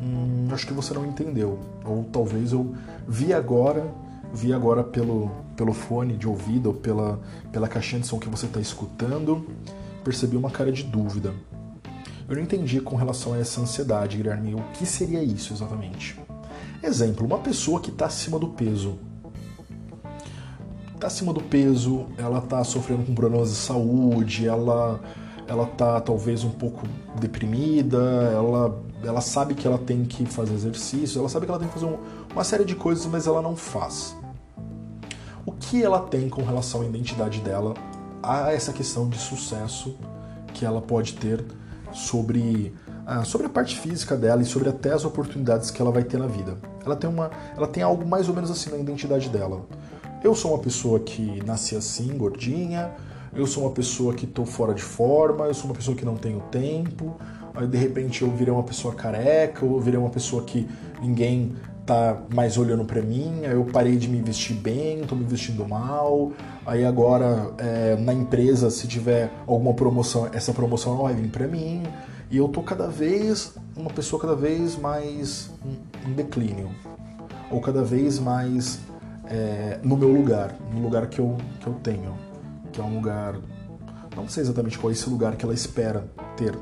[0.00, 1.58] Hum, acho que você não entendeu.
[1.84, 2.74] Ou talvez eu
[3.08, 3.86] vi agora,
[4.32, 8.46] vi agora pelo, pelo fone de ouvido ou pela, pela caixinha de som que você
[8.46, 9.46] está escutando,
[10.02, 11.34] percebi uma cara de dúvida.
[12.28, 14.54] Eu não entendi com relação a essa ansiedade, Guilherme.
[14.54, 16.18] O que seria isso exatamente?
[16.82, 18.98] Exemplo, uma pessoa que está acima do peso
[21.02, 25.00] tá acima do peso, ela tá sofrendo com problemas de saúde, ela
[25.48, 26.86] ela tá talvez um pouco
[27.18, 27.98] deprimida,
[28.32, 31.74] ela ela sabe que ela tem que fazer exercício, ela sabe que ela tem que
[31.74, 31.98] fazer um,
[32.32, 34.16] uma série de coisas, mas ela não faz.
[35.44, 37.74] O que ela tem com relação à identidade dela
[38.22, 39.96] a essa questão de sucesso
[40.54, 41.44] que ela pode ter
[41.92, 42.72] sobre
[43.04, 46.18] ah, sobre a parte física dela e sobre até as oportunidades que ela vai ter
[46.18, 46.56] na vida.
[46.84, 49.66] Ela tem uma, ela tem algo mais ou menos assim na identidade dela.
[50.22, 52.92] Eu sou uma pessoa que nasci assim, gordinha,
[53.34, 56.16] eu sou uma pessoa que estou fora de forma, eu sou uma pessoa que não
[56.16, 57.16] tenho tempo,
[57.54, 60.68] aí de repente eu virei uma pessoa careca, eu virei uma pessoa que
[61.00, 65.24] ninguém tá mais olhando para mim, aí eu parei de me vestir bem, estou me
[65.24, 66.32] vestindo mal,
[66.64, 71.48] aí agora é, na empresa se tiver alguma promoção, essa promoção não vai vir para
[71.48, 71.82] mim,
[72.30, 75.50] e eu tô cada vez uma pessoa cada vez mais
[76.06, 76.70] em declínio,
[77.50, 78.78] ou cada vez mais
[79.26, 82.14] é, no meu lugar, no lugar que eu, que eu tenho,
[82.70, 83.34] que é um lugar,
[84.16, 86.56] não sei exatamente qual é esse lugar que ela espera ter,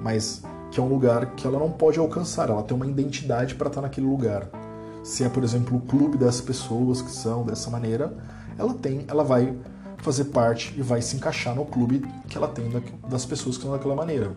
[0.00, 3.68] mas que é um lugar que ela não pode alcançar, ela tem uma identidade para
[3.68, 4.61] estar naquele lugar.
[5.02, 8.16] Se é, por exemplo, o clube das pessoas que são dessa maneira,
[8.56, 9.56] ela tem, ela vai
[9.98, 12.64] fazer parte e vai se encaixar no clube que ela tem
[13.08, 14.32] das pessoas que são daquela maneira.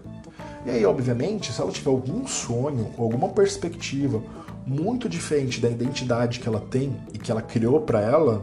[0.66, 4.22] E aí, obviamente, se ela tiver algum sonho, alguma perspectiva,
[4.66, 8.42] muito diferente da identidade que ela tem e que ela criou para ela,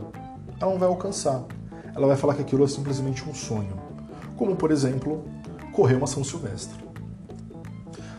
[0.61, 1.45] ela não vai alcançar.
[1.95, 3.77] Ela vai falar que aquilo é simplesmente um sonho.
[4.37, 5.25] Como, por exemplo,
[5.73, 6.79] correr uma São Silvestre.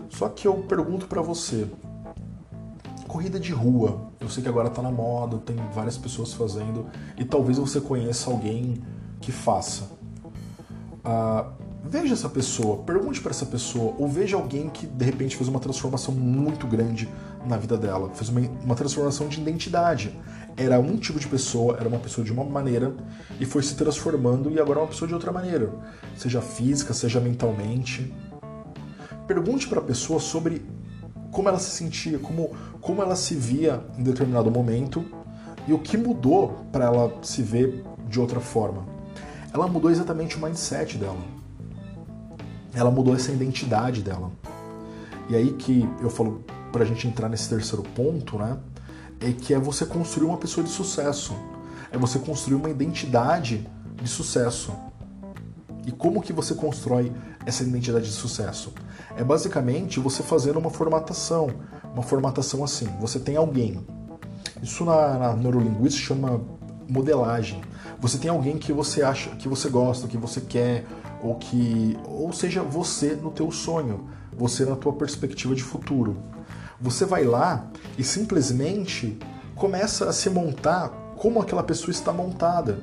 [0.09, 1.67] Só que eu pergunto para você,
[3.13, 7.23] corrida de rua, eu sei que agora está na moda, tem várias pessoas fazendo e
[7.23, 8.81] talvez você conheça alguém
[9.21, 9.91] que faça.
[11.05, 11.51] Ah,
[11.83, 15.59] veja essa pessoa, pergunte para essa pessoa, ou veja alguém que de repente fez uma
[15.59, 17.07] transformação muito grande
[17.45, 20.19] na vida dela, fez uma, uma transformação de identidade.
[20.57, 22.95] Era um tipo de pessoa, era uma pessoa de uma maneira
[23.39, 25.71] e foi se transformando e agora é uma pessoa de outra maneira,
[26.17, 28.11] seja física, seja mentalmente.
[29.27, 30.65] Pergunte para a pessoa sobre
[31.33, 35.03] como ela se sentia, como, como ela se via em determinado momento
[35.67, 38.85] e o que mudou para ela se ver de outra forma.
[39.53, 41.43] Ela mudou exatamente o mindset dela
[42.73, 44.31] ela mudou essa identidade dela.
[45.29, 48.57] E aí que eu falo pra gente entrar nesse terceiro ponto, né?
[49.19, 51.33] É que é você construir uma pessoa de sucesso.
[51.91, 54.73] É você construir uma identidade de sucesso.
[55.85, 57.11] E como que você constrói
[57.45, 58.73] essa identidade de sucesso?
[59.15, 61.49] É basicamente você fazendo uma formatação.
[61.93, 62.87] Uma formatação assim.
[62.99, 63.85] Você tem alguém.
[64.61, 66.41] Isso na, na neurolinguística chama
[66.87, 67.61] modelagem.
[67.99, 70.85] Você tem alguém que você acha, que você gosta, que você quer,
[71.21, 76.17] ou que ou seja você no teu sonho, você na tua perspectiva de futuro.
[76.81, 79.17] Você vai lá e simplesmente
[79.55, 82.79] começa a se montar como aquela pessoa está montada.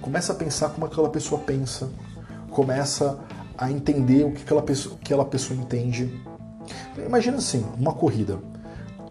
[0.00, 1.90] Começa a pensar como aquela pessoa pensa.
[2.50, 3.18] Começa
[3.62, 6.12] a entender o que aquela pessoa, que aquela pessoa entende.
[7.06, 8.38] Imagina assim, uma corrida.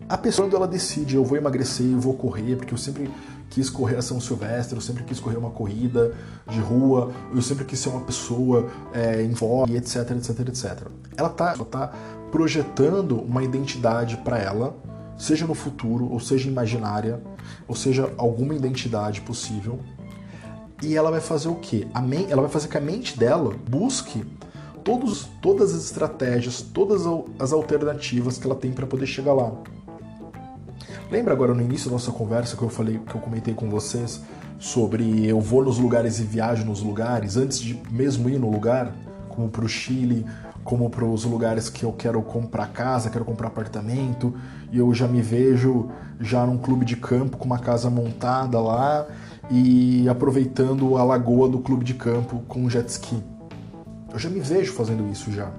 [0.09, 3.09] A pessoa quando ela decide, eu vou emagrecer, eu vou correr, porque eu sempre
[3.49, 6.13] quis correr a São Silvestre, eu sempre quis correr uma corrida
[6.49, 10.87] de rua, eu sempre quis ser uma pessoa é, em vogue, etc, etc, etc.
[11.15, 11.93] Ela está tá
[12.31, 14.75] projetando uma identidade para ela,
[15.17, 17.21] seja no futuro, ou seja imaginária,
[17.67, 19.79] ou seja alguma identidade possível.
[20.81, 21.87] E ela vai fazer o quê?
[21.93, 24.25] A ela vai fazer que a mente dela busque
[24.83, 27.03] todos, todas as estratégias, todas
[27.39, 29.51] as alternativas que ela tem para poder chegar lá.
[31.11, 34.21] Lembra agora no início da nossa conversa que eu falei, que eu comentei com vocês
[34.57, 38.93] sobre eu vou nos lugares e viajo nos lugares antes de mesmo ir no lugar,
[39.27, 40.25] como para o Chile,
[40.63, 44.33] como para os lugares que eu quero comprar casa, quero comprar apartamento,
[44.71, 49.07] e eu já me vejo já num clube de campo com uma casa montada lá
[49.51, 53.21] e aproveitando a lagoa do clube de campo com um jet ski.
[54.11, 55.51] Eu já me vejo fazendo isso já.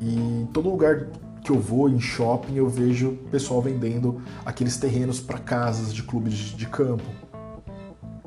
[0.00, 1.06] E todo lugar
[1.42, 6.34] que eu vou em shopping eu vejo pessoal vendendo aqueles terrenos para casas de clubes
[6.34, 7.04] de campo.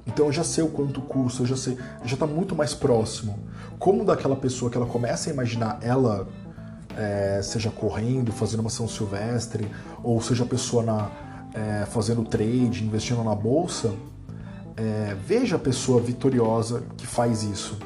[0.06, 3.40] Então eu já sei o quanto custa, eu já sei, já está muito mais próximo.
[3.80, 6.28] Como daquela pessoa que ela começa a imaginar ela,
[6.96, 9.68] é, seja correndo, fazendo uma São Silvestre,
[10.04, 11.10] ou seja a pessoa na,
[11.54, 13.94] é, fazendo trade, investindo na bolsa,
[14.76, 17.78] é, veja a pessoa vitoriosa que faz isso.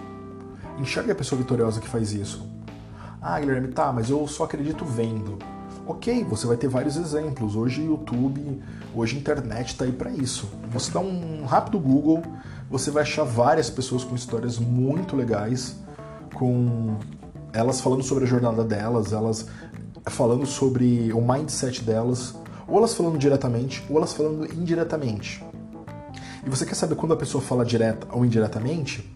[0.79, 2.45] Enxergue a pessoa vitoriosa que faz isso.
[3.21, 5.37] Ah, Guilherme, tá, mas eu só acredito vendo.
[5.87, 7.55] Ok, você vai ter vários exemplos.
[7.55, 8.61] Hoje YouTube,
[8.93, 10.49] hoje internet está aí para isso.
[10.71, 12.23] Você dá um rápido Google,
[12.69, 15.75] você vai achar várias pessoas com histórias muito legais,
[16.33, 16.97] com
[17.53, 19.47] elas falando sobre a jornada delas, elas
[20.05, 22.35] falando sobre o mindset delas,
[22.67, 25.43] ou elas falando diretamente, ou elas falando indiretamente.
[26.45, 29.11] E você quer saber quando a pessoa fala direta ou indiretamente?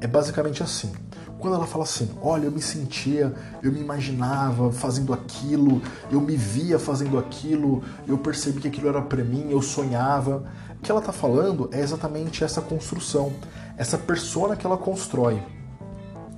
[0.00, 0.92] É basicamente assim.
[1.38, 6.36] Quando ela fala assim, olha, eu me sentia, eu me imaginava fazendo aquilo, eu me
[6.36, 10.44] via fazendo aquilo, eu percebi que aquilo era para mim, eu sonhava.
[10.78, 13.32] O que ela está falando é exatamente essa construção,
[13.76, 15.42] essa persona que ela constrói.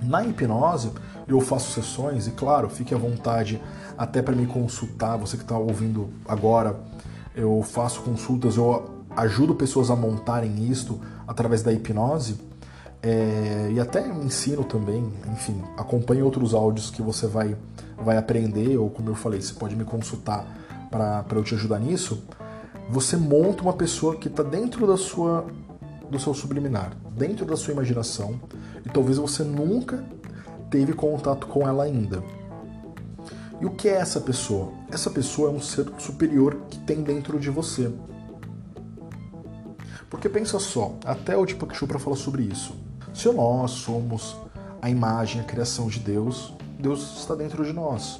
[0.01, 0.91] Na hipnose,
[1.27, 3.61] eu faço sessões e, claro, fique à vontade
[3.97, 5.17] até para me consultar.
[5.17, 6.79] Você que está ouvindo agora,
[7.35, 12.39] eu faço consultas, eu ajudo pessoas a montarem isto através da hipnose.
[13.01, 17.55] É, e até ensino também, enfim, acompanhe outros áudios que você vai,
[17.97, 20.45] vai aprender, ou como eu falei, você pode me consultar
[20.89, 22.23] para eu te ajudar nisso.
[22.89, 25.45] Você monta uma pessoa que está dentro da sua,
[26.09, 28.39] do seu subliminar, dentro da sua imaginação,
[28.85, 30.03] e talvez você nunca
[30.69, 32.23] teve contato com ela ainda.
[33.59, 34.71] E o que é essa pessoa?
[34.91, 37.91] Essa pessoa é um ser superior que tem dentro de você.
[40.09, 42.75] Porque pensa só, até o Deepak Chopra fala sobre isso.
[43.13, 44.37] Se nós somos
[44.81, 48.19] a imagem, a criação de Deus, Deus está dentro de nós.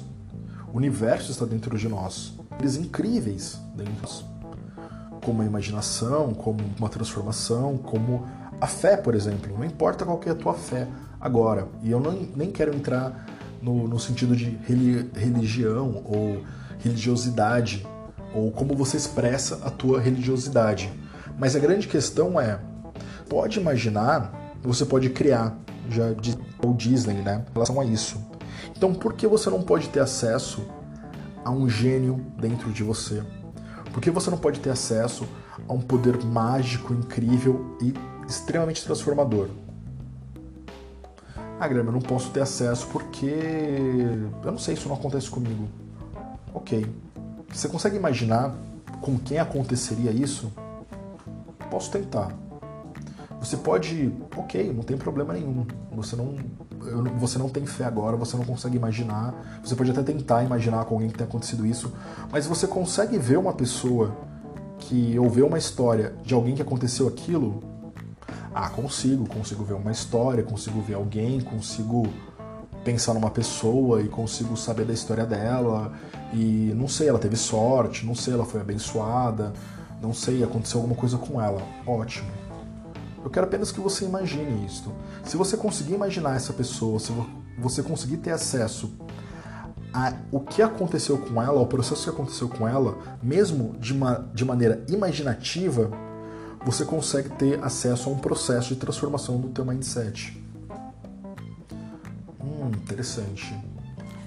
[0.72, 2.34] O universo está dentro de nós.
[2.58, 4.24] Eles incríveis dentro de nós.
[5.24, 8.26] Como a imaginação, como uma transformação, como
[8.60, 9.56] a fé, por exemplo.
[9.56, 10.86] Não importa qual é a tua fé
[11.20, 11.68] agora.
[11.82, 13.26] E eu não, nem quero entrar
[13.60, 14.58] no, no sentido de
[15.14, 16.42] religião ou
[16.78, 17.86] religiosidade,
[18.34, 20.92] ou como você expressa a tua religiosidade
[21.38, 22.58] mas a grande questão é,
[23.28, 25.56] pode imaginar, você pode criar,
[25.88, 26.06] já
[26.66, 28.20] o Disney, né, em relação a isso.
[28.76, 30.66] Então, por que você não pode ter acesso
[31.44, 33.22] a um gênio dentro de você?
[33.92, 35.26] Por que você não pode ter acesso
[35.68, 37.94] a um poder mágico, incrível e
[38.28, 39.48] extremamente transformador?
[41.58, 43.26] Ah, Graham, eu não posso ter acesso porque
[44.44, 45.68] eu não sei, isso não acontece comigo.
[46.54, 46.86] Ok.
[47.52, 48.54] Você consegue imaginar
[49.00, 50.52] com quem aconteceria isso?
[51.68, 52.32] posso tentar.
[53.40, 55.64] Você pode, ok, não tem problema nenhum.
[55.92, 56.34] Você não,
[57.18, 59.60] você não tem fé agora, você não consegue imaginar.
[59.62, 61.92] Você pode até tentar imaginar com alguém que tenha acontecido isso,
[62.32, 64.16] mas você consegue ver uma pessoa
[64.78, 67.62] que ou uma história de alguém que aconteceu aquilo?
[68.60, 72.08] Ah, consigo, consigo ver uma história, consigo ver alguém, consigo
[72.82, 75.92] pensar numa pessoa e consigo saber da história dela.
[76.32, 79.52] E não sei, ela teve sorte, não sei, ela foi abençoada
[80.00, 81.62] não sei, aconteceu alguma coisa com ela.
[81.86, 82.30] Ótimo.
[83.22, 84.92] Eu quero apenas que você imagine isto.
[85.24, 87.12] Se você conseguir imaginar essa pessoa, se
[87.58, 88.92] você conseguir ter acesso
[89.92, 94.30] a o que aconteceu com ela, ao processo que aconteceu com ela, mesmo de, uma,
[94.32, 95.90] de maneira imaginativa,
[96.70, 100.38] você consegue ter acesso a um processo de transformação do teu mindset.
[102.38, 103.58] Hum, interessante.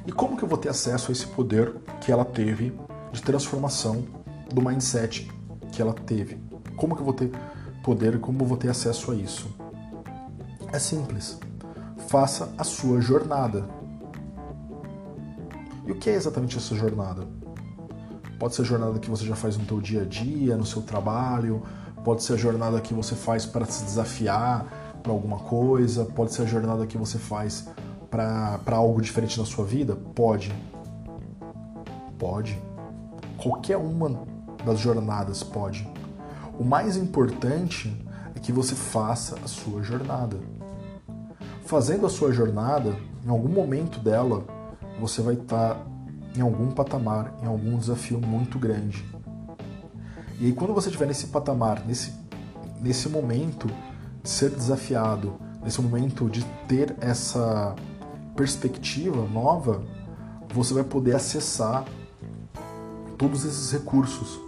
[0.08, 2.74] E como que eu vou ter acesso a esse poder que ela teve
[3.12, 4.04] de transformação
[4.52, 5.32] do mindset
[5.72, 6.40] que ela teve.
[6.76, 7.32] Como que eu vou ter
[7.84, 9.48] poder, como eu vou ter acesso a isso?
[10.74, 11.40] É simples.
[12.08, 13.70] Faça a sua jornada.
[15.86, 17.28] E o que é exatamente essa jornada?
[18.40, 20.82] Pode ser a jornada que você já faz no seu dia a dia, no seu
[20.82, 21.62] trabalho,
[22.04, 26.44] pode ser a jornada que você faz para se desafiar para alguma coisa, pode ser
[26.44, 27.68] a jornada que você faz
[28.10, 29.96] para algo diferente na sua vida?
[29.96, 30.54] Pode.
[32.20, 32.62] Pode.
[33.38, 34.22] Qualquer uma
[34.66, 35.88] das jornadas pode.
[36.60, 40.38] O mais importante é que você faça a sua jornada.
[41.66, 42.96] Fazendo a sua jornada,
[43.26, 44.44] em algum momento dela,
[45.00, 45.86] você vai estar tá
[46.36, 49.04] em algum patamar, em algum desafio muito grande.
[50.42, 52.12] E aí quando você estiver nesse patamar, nesse,
[52.82, 53.70] nesse momento
[54.24, 57.76] de ser desafiado, nesse momento de ter essa
[58.36, 59.84] perspectiva nova,
[60.52, 61.86] você vai poder acessar
[63.20, 64.40] todos esses recursos.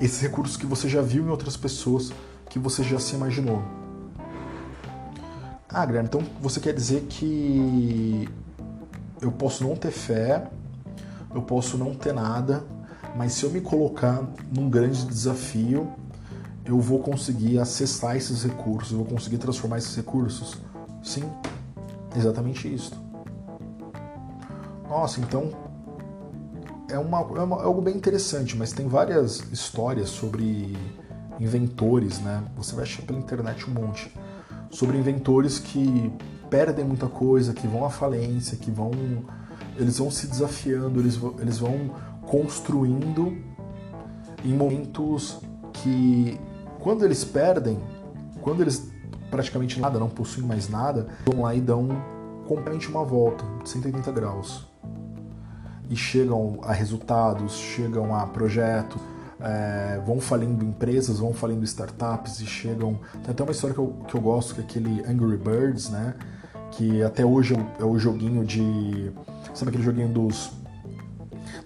[0.00, 2.10] Esses recursos que você já viu em outras pessoas,
[2.48, 3.62] que você já se imaginou.
[5.68, 8.26] Ah, Guilherme, então você quer dizer que
[9.20, 10.50] eu posso não ter fé,
[11.34, 12.64] eu posso não ter nada,
[13.16, 15.92] mas se eu me colocar num grande desafio,
[16.64, 20.58] eu vou conseguir acessar esses recursos, eu vou conseguir transformar esses recursos?
[21.02, 21.24] Sim,
[22.16, 22.92] exatamente isso.
[24.88, 25.50] Nossa, então
[26.90, 30.76] é, uma, é, uma, é algo bem interessante, mas tem várias histórias sobre
[31.38, 32.42] inventores, né?
[32.56, 34.12] Você vai achar pela internet um monte
[34.70, 36.12] sobre inventores que
[36.48, 38.90] perdem muita coisa, que vão à falência, que vão
[39.76, 41.90] eles vão se desafiando, eles vão, eles vão
[42.30, 43.36] construindo
[44.44, 45.40] em momentos
[45.72, 46.38] que
[46.78, 47.76] quando eles perdem,
[48.40, 48.88] quando eles
[49.28, 51.88] praticamente nada, não possuem mais nada, vão lá e dão
[52.46, 54.64] completamente uma volta de 180 graus.
[55.88, 59.00] E chegam a resultados, chegam a projetos,
[59.40, 63.00] é, vão falindo empresas, vão falindo startups e chegam.
[63.24, 66.14] Tem até uma história que eu, que eu gosto, que é aquele Angry Birds, né?
[66.70, 69.10] Que até hoje é o joguinho de.
[69.52, 70.52] Sabe aquele joguinho dos,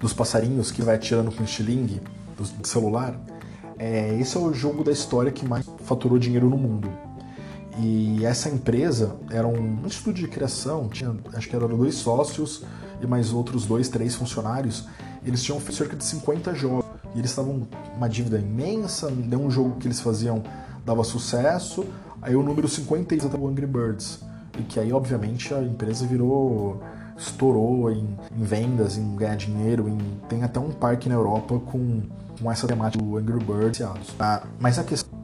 [0.04, 1.98] dos passarinhos que vai atirando com estilingue
[2.36, 3.18] do celular?
[3.78, 6.92] É, esse é o jogo da história que mais faturou dinheiro no mundo.
[7.78, 12.64] E essa empresa era um instituto de criação, tinha, acho que eram dois sócios
[13.00, 14.86] e mais outros dois, três funcionários.
[15.24, 16.84] Eles tinham cerca de 50 jogos
[17.14, 20.42] e eles estavam uma dívida imensa, nenhum jogo que eles faziam
[20.84, 21.82] dava sucesso.
[22.20, 24.20] Aí o número 56 estava o Angry Birds.
[24.58, 26.82] E que aí, obviamente, a empresa virou.
[27.16, 29.88] Estourou em, em vendas, em ganhar dinheiro.
[29.88, 29.98] Em,
[30.28, 32.02] tem até um parque na Europa com,
[32.40, 33.82] com essa temática do Angry Birds.
[34.18, 35.18] Ah, mas a questão,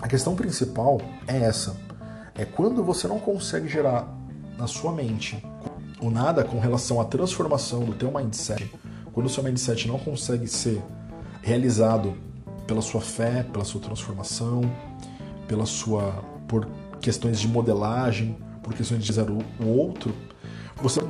[0.00, 1.76] a questão principal é essa.
[2.34, 4.08] É quando você não consegue gerar
[4.58, 5.42] na sua mente
[6.00, 8.72] o nada com relação à transformação do teu mindset,
[9.12, 10.82] quando o seu mindset não consegue ser
[11.42, 12.14] realizado
[12.66, 14.62] pela sua fé, pela sua transformação,
[15.46, 16.68] pela sua por
[17.00, 20.14] questões de modelagem, por questões de dizer o outro,
[20.82, 21.00] você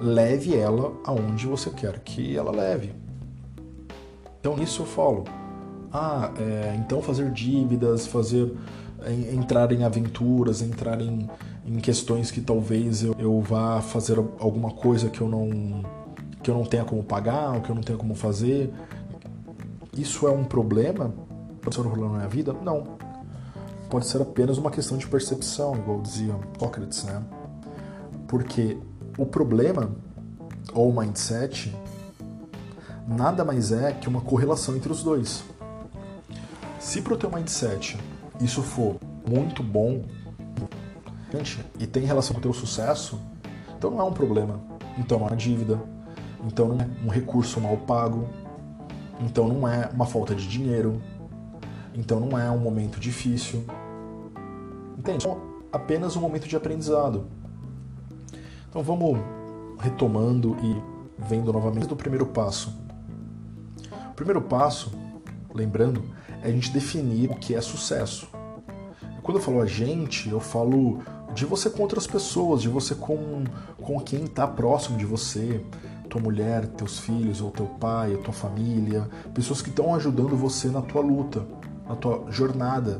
[0.00, 2.92] leve ela aonde você quer que ela leve.
[4.40, 5.24] Então nisso eu falo,
[5.92, 8.52] ah, é, então fazer dívidas, fazer
[9.02, 11.28] é, entrar em aventuras, entrar em,
[11.66, 15.82] em questões que talvez eu, eu vá fazer alguma coisa que eu não
[16.42, 18.72] que eu não tenha como pagar, ou que eu não tenha como fazer,
[19.96, 21.12] isso é um problema?
[21.60, 22.52] Pode ser um problema na minha vida?
[22.52, 22.96] Não.
[23.90, 27.22] Pode ser apenas uma questão de percepção, igual dizia Sócrates, né?
[28.28, 28.78] Porque
[29.18, 29.90] o problema,
[30.72, 31.76] ou mindset,
[33.06, 35.44] nada mais é que uma correlação entre os dois.
[36.78, 37.98] Se para o teu mindset
[38.40, 38.96] isso for
[39.28, 40.04] muito bom
[41.78, 43.20] e tem relação com o teu sucesso,
[43.76, 44.60] então não é um problema.
[44.96, 45.80] Então não é uma dívida,
[46.44, 48.28] então não é um recurso mal pago,
[49.20, 51.02] então não é uma falta de dinheiro.
[51.94, 53.64] Então não é um momento difícil.
[54.96, 55.26] Entende?
[55.26, 55.36] É
[55.72, 57.26] apenas um momento de aprendizado.
[58.68, 59.18] Então vamos
[59.80, 60.82] retomando e
[61.26, 62.72] vendo novamente do primeiro passo.
[64.10, 64.92] O primeiro passo,
[65.54, 66.04] lembrando,
[66.42, 68.28] é a gente definir o que é sucesso.
[69.22, 71.00] Quando eu falo a gente, eu falo
[71.34, 73.44] de você com outras pessoas, de você com,
[73.80, 75.64] com quem está próximo de você,
[76.08, 80.82] tua mulher, teus filhos, ou teu pai, tua família, pessoas que estão ajudando você na
[80.82, 81.46] tua luta,
[81.88, 82.98] na tua jornada.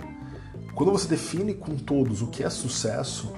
[0.74, 3.32] Quando você define com todos o que é sucesso,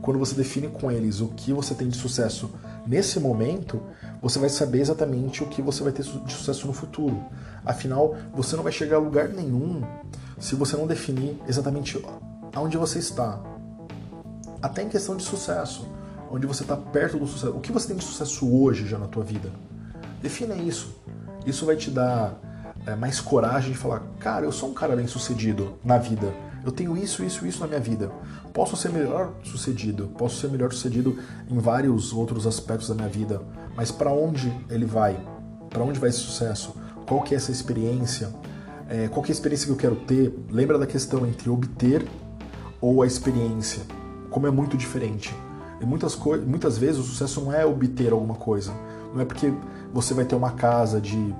[0.00, 2.50] quando você define com eles o que você tem de sucesso
[2.86, 3.82] nesse momento,
[4.22, 7.24] você vai saber exatamente o que você vai ter de sucesso no futuro.
[7.64, 9.82] Afinal, você não vai chegar a lugar nenhum
[10.38, 12.02] se você não definir exatamente
[12.54, 13.40] aonde você está.
[14.62, 15.86] Até em questão de sucesso
[16.30, 17.52] onde você está perto do sucesso.
[17.52, 19.50] O que você tem de sucesso hoje já na tua vida?
[20.20, 20.96] Defina isso.
[21.44, 22.34] Isso vai te dar
[22.86, 26.32] é, mais coragem de falar, cara, eu sou um cara bem sucedido na vida.
[26.66, 28.10] Eu tenho isso, isso, isso na minha vida.
[28.52, 31.16] Posso ser melhor sucedido, posso ser melhor sucedido
[31.48, 33.40] em vários outros aspectos da minha vida.
[33.76, 35.16] Mas para onde ele vai?
[35.70, 36.74] Para onde vai esse sucesso?
[37.06, 38.34] Qual que é essa experiência?
[38.88, 40.36] É, qual que é a experiência que eu quero ter?
[40.50, 42.04] Lembra da questão entre obter
[42.80, 43.84] ou a experiência?
[44.28, 45.32] Como é muito diferente.
[45.80, 48.72] E muitas, muitas vezes o sucesso não é obter alguma coisa.
[49.14, 49.52] Não é porque
[49.92, 51.32] você vai ter uma casa de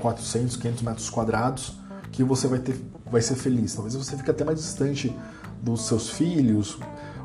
[0.00, 1.76] 400, 500 metros quadrados
[2.10, 2.80] que você vai, ter,
[3.10, 3.74] vai ser feliz.
[3.74, 5.14] Talvez você fique até mais distante
[5.62, 6.78] dos seus filhos,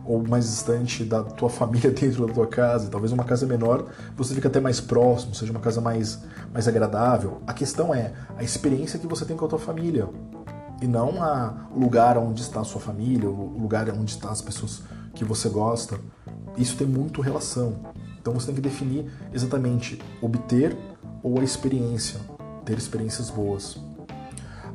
[0.05, 4.33] ou mais distante da tua família dentro da tua casa, talvez uma casa menor, você
[4.33, 6.19] fica até mais próximo, seja uma casa mais,
[6.53, 7.41] mais agradável.
[7.45, 10.09] A questão é a experiência que você tem com a tua família
[10.81, 14.41] e não a, o lugar onde está a sua família, o lugar onde estão as
[14.41, 14.81] pessoas
[15.13, 15.99] que você gosta.
[16.57, 17.75] Isso tem muito relação.
[18.19, 20.75] Então você tem que definir exatamente obter
[21.23, 22.19] ou a experiência,
[22.65, 23.77] ter experiências boas.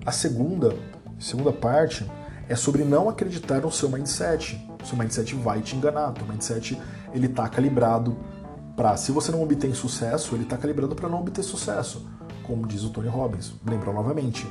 [0.05, 0.75] A segunda,
[1.19, 2.11] segunda parte
[2.49, 4.61] é sobre não acreditar no seu mindset.
[4.83, 6.15] O seu mindset vai te enganar.
[6.23, 6.81] O mindset
[7.13, 8.17] ele está calibrado
[8.77, 12.07] para, se você não obter sucesso, ele está calibrado para não obter sucesso,
[12.43, 13.55] como diz o Tony Robbins.
[13.67, 14.47] Lembra novamente,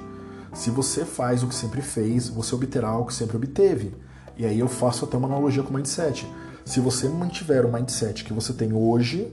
[0.52, 3.94] se você faz o que sempre fez, você obterá o que sempre obteve.
[4.38, 6.28] E aí eu faço até uma analogia com o mindset.
[6.66, 9.32] Se você mantiver o mindset que você tem hoje,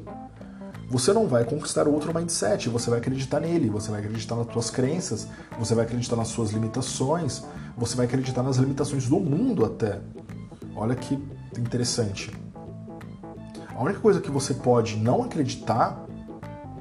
[0.93, 4.69] você não vai conquistar outro mindset, você vai acreditar nele, você vai acreditar nas suas
[4.69, 5.27] crenças,
[5.59, 7.43] você vai acreditar nas suas limitações,
[7.75, 10.01] você vai acreditar nas limitações do mundo até.
[10.77, 11.19] Olha que
[11.59, 12.31] interessante.
[13.75, 15.99] A única coisa que você pode não acreditar,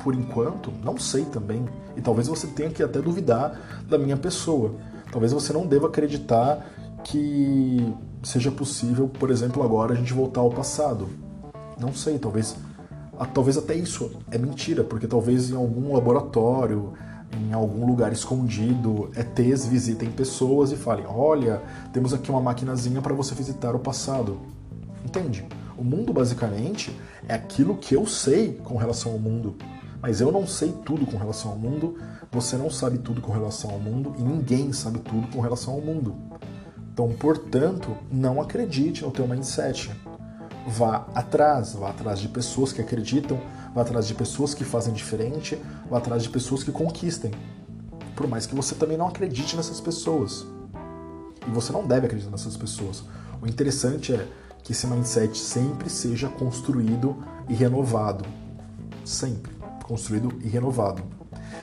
[0.04, 4.76] por enquanto, não sei também, e talvez você tenha que até duvidar da minha pessoa.
[5.10, 6.66] Talvez você não deva acreditar
[7.06, 11.08] que seja possível, por exemplo, agora a gente voltar ao passado.
[11.80, 12.58] Não sei, talvez
[13.34, 16.94] talvez até isso é mentira, porque talvez em algum laboratório,
[17.34, 21.62] em algum lugar escondido, ETs visitem pessoas e falem: olha,
[21.94, 24.40] temos aqui uma maquinazinha para você visitar o passado.
[25.06, 25.46] Entende?
[25.78, 26.96] O mundo basicamente
[27.28, 29.56] é aquilo que eu sei com relação ao mundo.
[30.02, 31.98] Mas eu não sei tudo com relação ao mundo,
[32.32, 35.82] você não sabe tudo com relação ao mundo e ninguém sabe tudo com relação ao
[35.82, 36.16] mundo.
[36.92, 39.92] Então, portanto, não acredite no teu mindset
[40.68, 43.40] vá atrás, vá atrás de pessoas que acreditam,
[43.74, 47.32] vá atrás de pessoas que fazem diferente, vá atrás de pessoas que conquistem.
[48.16, 50.46] Por mais que você também não acredite nessas pessoas.
[51.48, 53.04] E você não deve acreditar nessas pessoas.
[53.42, 54.28] O interessante é
[54.64, 57.18] que esse mindset sempre seja construído
[57.50, 58.24] e renovado.
[59.04, 59.52] Sempre
[59.92, 61.04] construído e renovado.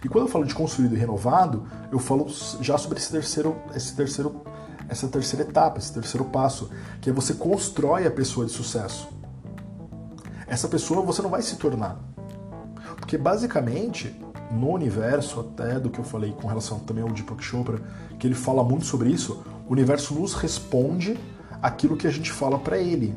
[0.05, 2.27] E quando eu falo de construído e renovado, eu falo
[2.61, 4.43] já sobre esse terceiro, esse terceiro
[4.89, 6.71] essa terceira etapa, esse terceiro passo,
[7.01, 9.09] que é você constrói a pessoa de sucesso.
[10.47, 11.99] Essa pessoa você não vai se tornar.
[12.97, 14.15] Porque basicamente,
[14.51, 17.81] no universo, até do que eu falei com relação também ao Deepak Chopra,
[18.19, 21.19] que ele fala muito sobre isso, o universo nos responde
[21.61, 23.15] aquilo que a gente fala para ele.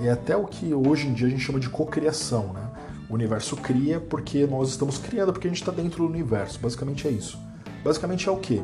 [0.00, 2.62] É até o que hoje em dia a gente chama de cocriação, né?
[3.10, 6.60] O universo cria porque nós estamos criando, porque a gente está dentro do universo.
[6.60, 7.38] Basicamente é isso.
[7.82, 8.62] Basicamente é o quê?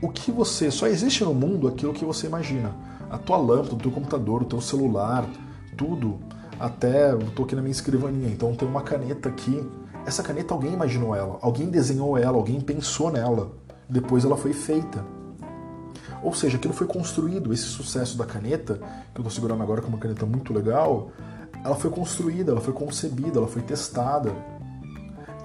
[0.00, 0.70] O que você.
[0.70, 2.74] Só existe no mundo aquilo que você imagina.
[3.10, 5.26] A tua lâmpada, o teu computador, o teu celular,
[5.76, 6.18] tudo.
[6.58, 9.62] Até eu tô aqui na minha escrivaninha, então tem uma caneta aqui.
[10.06, 13.52] Essa caneta alguém imaginou ela, alguém desenhou ela, alguém pensou nela.
[13.88, 15.04] Depois ela foi feita.
[16.22, 17.52] Ou seja, aquilo foi construído.
[17.52, 21.10] Esse sucesso da caneta, que eu estou segurando agora com uma caneta muito legal,
[21.64, 24.32] ela foi construída, ela foi concebida, ela foi testada.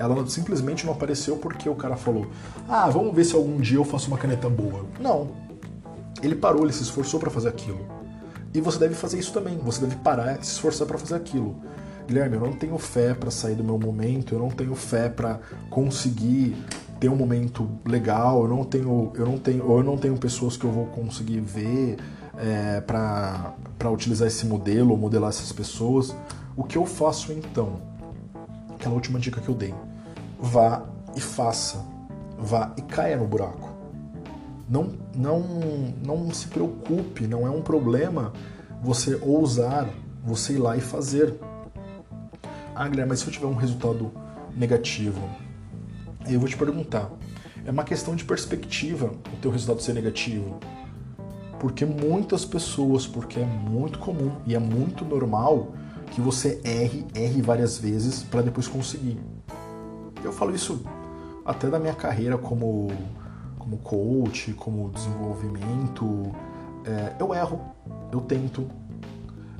[0.01, 2.25] Ela simplesmente não apareceu porque o cara falou:
[2.67, 4.83] Ah, vamos ver se algum dia eu faço uma caneta boa.
[4.99, 5.29] Não.
[6.23, 7.85] Ele parou, ele se esforçou para fazer aquilo.
[8.51, 9.59] E você deve fazer isso também.
[9.59, 11.55] Você deve parar e se esforçar para fazer aquilo.
[12.07, 15.39] Guilherme, eu não tenho fé para sair do meu momento, eu não tenho fé para
[15.69, 16.57] conseguir
[16.99, 20.57] ter um momento legal, eu não tenho, eu não tenho, ou eu não tenho pessoas
[20.57, 21.97] que eu vou conseguir ver
[22.39, 23.53] é, para
[23.91, 26.15] utilizar esse modelo ou modelar essas pessoas.
[26.57, 27.79] O que eu faço então?
[28.73, 29.73] Aquela última dica que eu dei
[30.41, 30.83] vá
[31.15, 31.85] e faça,
[32.37, 33.69] vá e caia no buraco.
[34.67, 35.39] Não, não,
[36.03, 38.33] não se preocupe, não é um problema
[38.81, 39.87] você ousar,
[40.23, 41.35] você ir lá e fazer.
[42.73, 44.11] Ah, Guilherme, mas se eu tiver um resultado
[44.55, 45.21] negativo,
[46.27, 47.11] eu vou te perguntar,
[47.65, 50.59] é uma questão de perspectiva o teu resultado ser negativo.
[51.59, 55.73] Porque muitas pessoas, porque é muito comum e é muito normal
[56.11, 59.19] que você erre, erre várias vezes para depois conseguir.
[60.23, 60.83] Eu falo isso
[61.45, 62.89] até da minha carreira como,
[63.57, 66.31] como coach, como desenvolvimento.
[66.85, 67.61] É, eu erro,
[68.11, 68.67] eu tento,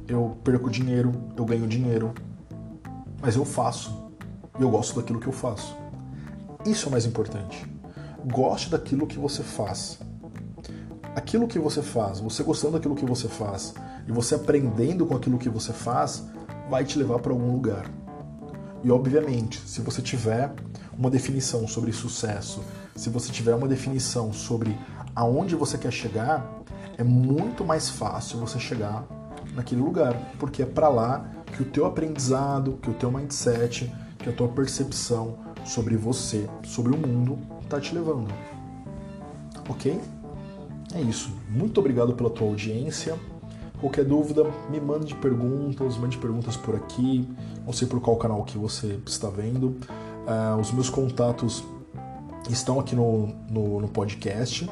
[0.08, 2.14] eu perco dinheiro, eu ganho dinheiro,
[3.22, 4.12] mas eu faço
[4.60, 5.76] e eu gosto daquilo que eu faço.
[6.66, 7.66] Isso é o mais importante.
[8.26, 10.00] Goste daquilo que você faz.
[11.16, 13.74] Aquilo que você faz, você gostando daquilo que você faz
[14.08, 16.24] e você aprendendo com aquilo que você faz,
[16.70, 17.86] vai te levar para algum lugar.
[18.84, 20.54] E obviamente, se você tiver
[20.98, 22.64] uma definição sobre sucesso,
[22.96, 24.78] se você tiver uma definição sobre
[25.16, 26.62] aonde você quer chegar,
[26.98, 29.06] é muito mais fácil você chegar
[29.54, 31.26] naquele lugar, porque é para lá
[31.56, 36.94] que o teu aprendizado, que o teu mindset, que a tua percepção sobre você, sobre
[36.94, 38.34] o mundo está te levando.
[39.70, 40.00] OK?
[40.94, 41.32] É isso.
[41.50, 43.18] Muito obrigado pela tua audiência.
[43.82, 47.28] Qualquer dúvida, me mande perguntas, mande perguntas por aqui.
[47.66, 49.76] Não sei por qual canal que você está vendo.
[50.22, 51.64] Uh, os meus contatos
[52.48, 54.70] estão aqui no, no, no podcast.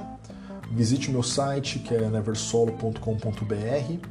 [0.72, 4.08] Visite o meu site, que é neversolo.com.br.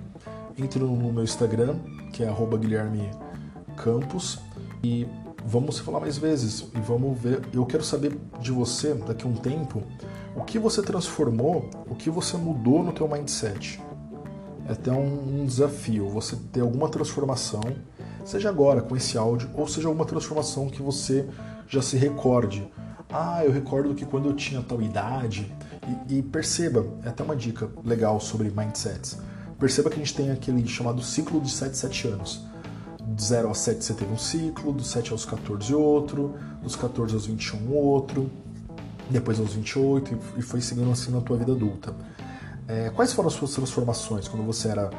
[0.58, 1.76] Entre no meu Instagram,
[2.12, 3.08] que é Guilherme
[3.76, 4.40] Campos.
[4.82, 5.06] E
[5.46, 6.66] vamos se falar mais vezes.
[6.74, 7.40] E vamos ver.
[7.52, 9.80] Eu quero saber de você, daqui a um tempo,
[10.34, 13.80] o que você transformou, o que você mudou no teu mindset.
[14.68, 17.62] É até um, um desafio você ter alguma transformação,
[18.24, 21.26] seja agora com esse áudio, ou seja alguma transformação que você
[21.66, 22.70] já se recorde.
[23.10, 25.50] Ah, eu recordo que quando eu tinha tal idade,
[26.08, 29.18] e, e perceba, é até uma dica legal sobre mindsets.
[29.58, 32.44] Perceba que a gente tem aquele chamado ciclo de 7, 7 anos.
[33.00, 37.14] De 0 aos 7 você teve um ciclo, dos 7 aos 14 outro, dos 14
[37.14, 38.30] aos 21 outro,
[39.08, 41.94] depois aos 28 e foi seguindo assim na tua vida adulta.
[42.68, 44.90] É, quais foram as suas transformações quando você era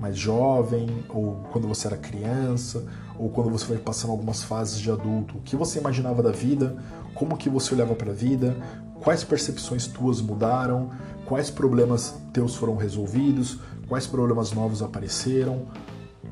[0.00, 2.86] mais jovem, ou quando você era criança,
[3.18, 5.36] ou quando você foi passando algumas fases de adulto?
[5.36, 6.82] O que você imaginava da vida?
[7.14, 8.56] Como que você olhava para a vida?
[9.02, 10.90] Quais percepções tuas mudaram?
[11.26, 13.58] Quais problemas teus foram resolvidos?
[13.86, 15.66] Quais problemas novos apareceram?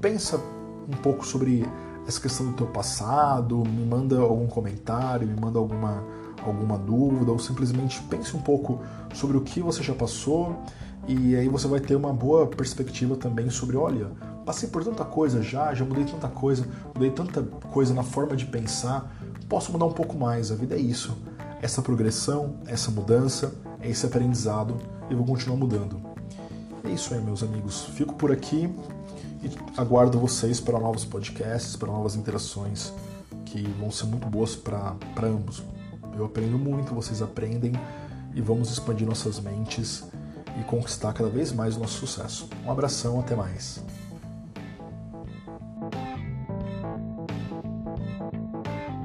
[0.01, 0.41] Pensa
[0.89, 1.67] um pouco sobre
[2.09, 6.03] essa questão do teu passado, me manda algum comentário, me manda alguma
[6.45, 8.81] alguma dúvida ou simplesmente pense um pouco
[9.13, 10.63] sobre o que você já passou
[11.07, 14.11] e aí você vai ter uma boa perspectiva também sobre, olha,
[14.45, 18.45] passei por tanta coisa já, já mudei tanta coisa, mudei tanta coisa na forma de
[18.45, 19.17] pensar,
[19.49, 21.17] posso mudar um pouco mais, a vida é isso.
[21.63, 24.77] Essa progressão, essa mudança, é esse aprendizado
[25.09, 26.01] e vou continuar mudando.
[26.83, 27.85] É isso aí, meus amigos.
[27.85, 28.69] Fico por aqui
[29.43, 32.93] e aguardo vocês para novos podcasts, para novas interações
[33.45, 35.63] que vão ser muito boas para ambos.
[36.17, 37.73] Eu aprendo muito, vocês aprendem
[38.35, 40.05] e vamos expandir nossas mentes
[40.59, 42.49] e conquistar cada vez mais o nosso sucesso.
[42.65, 43.83] Um abração, até mais.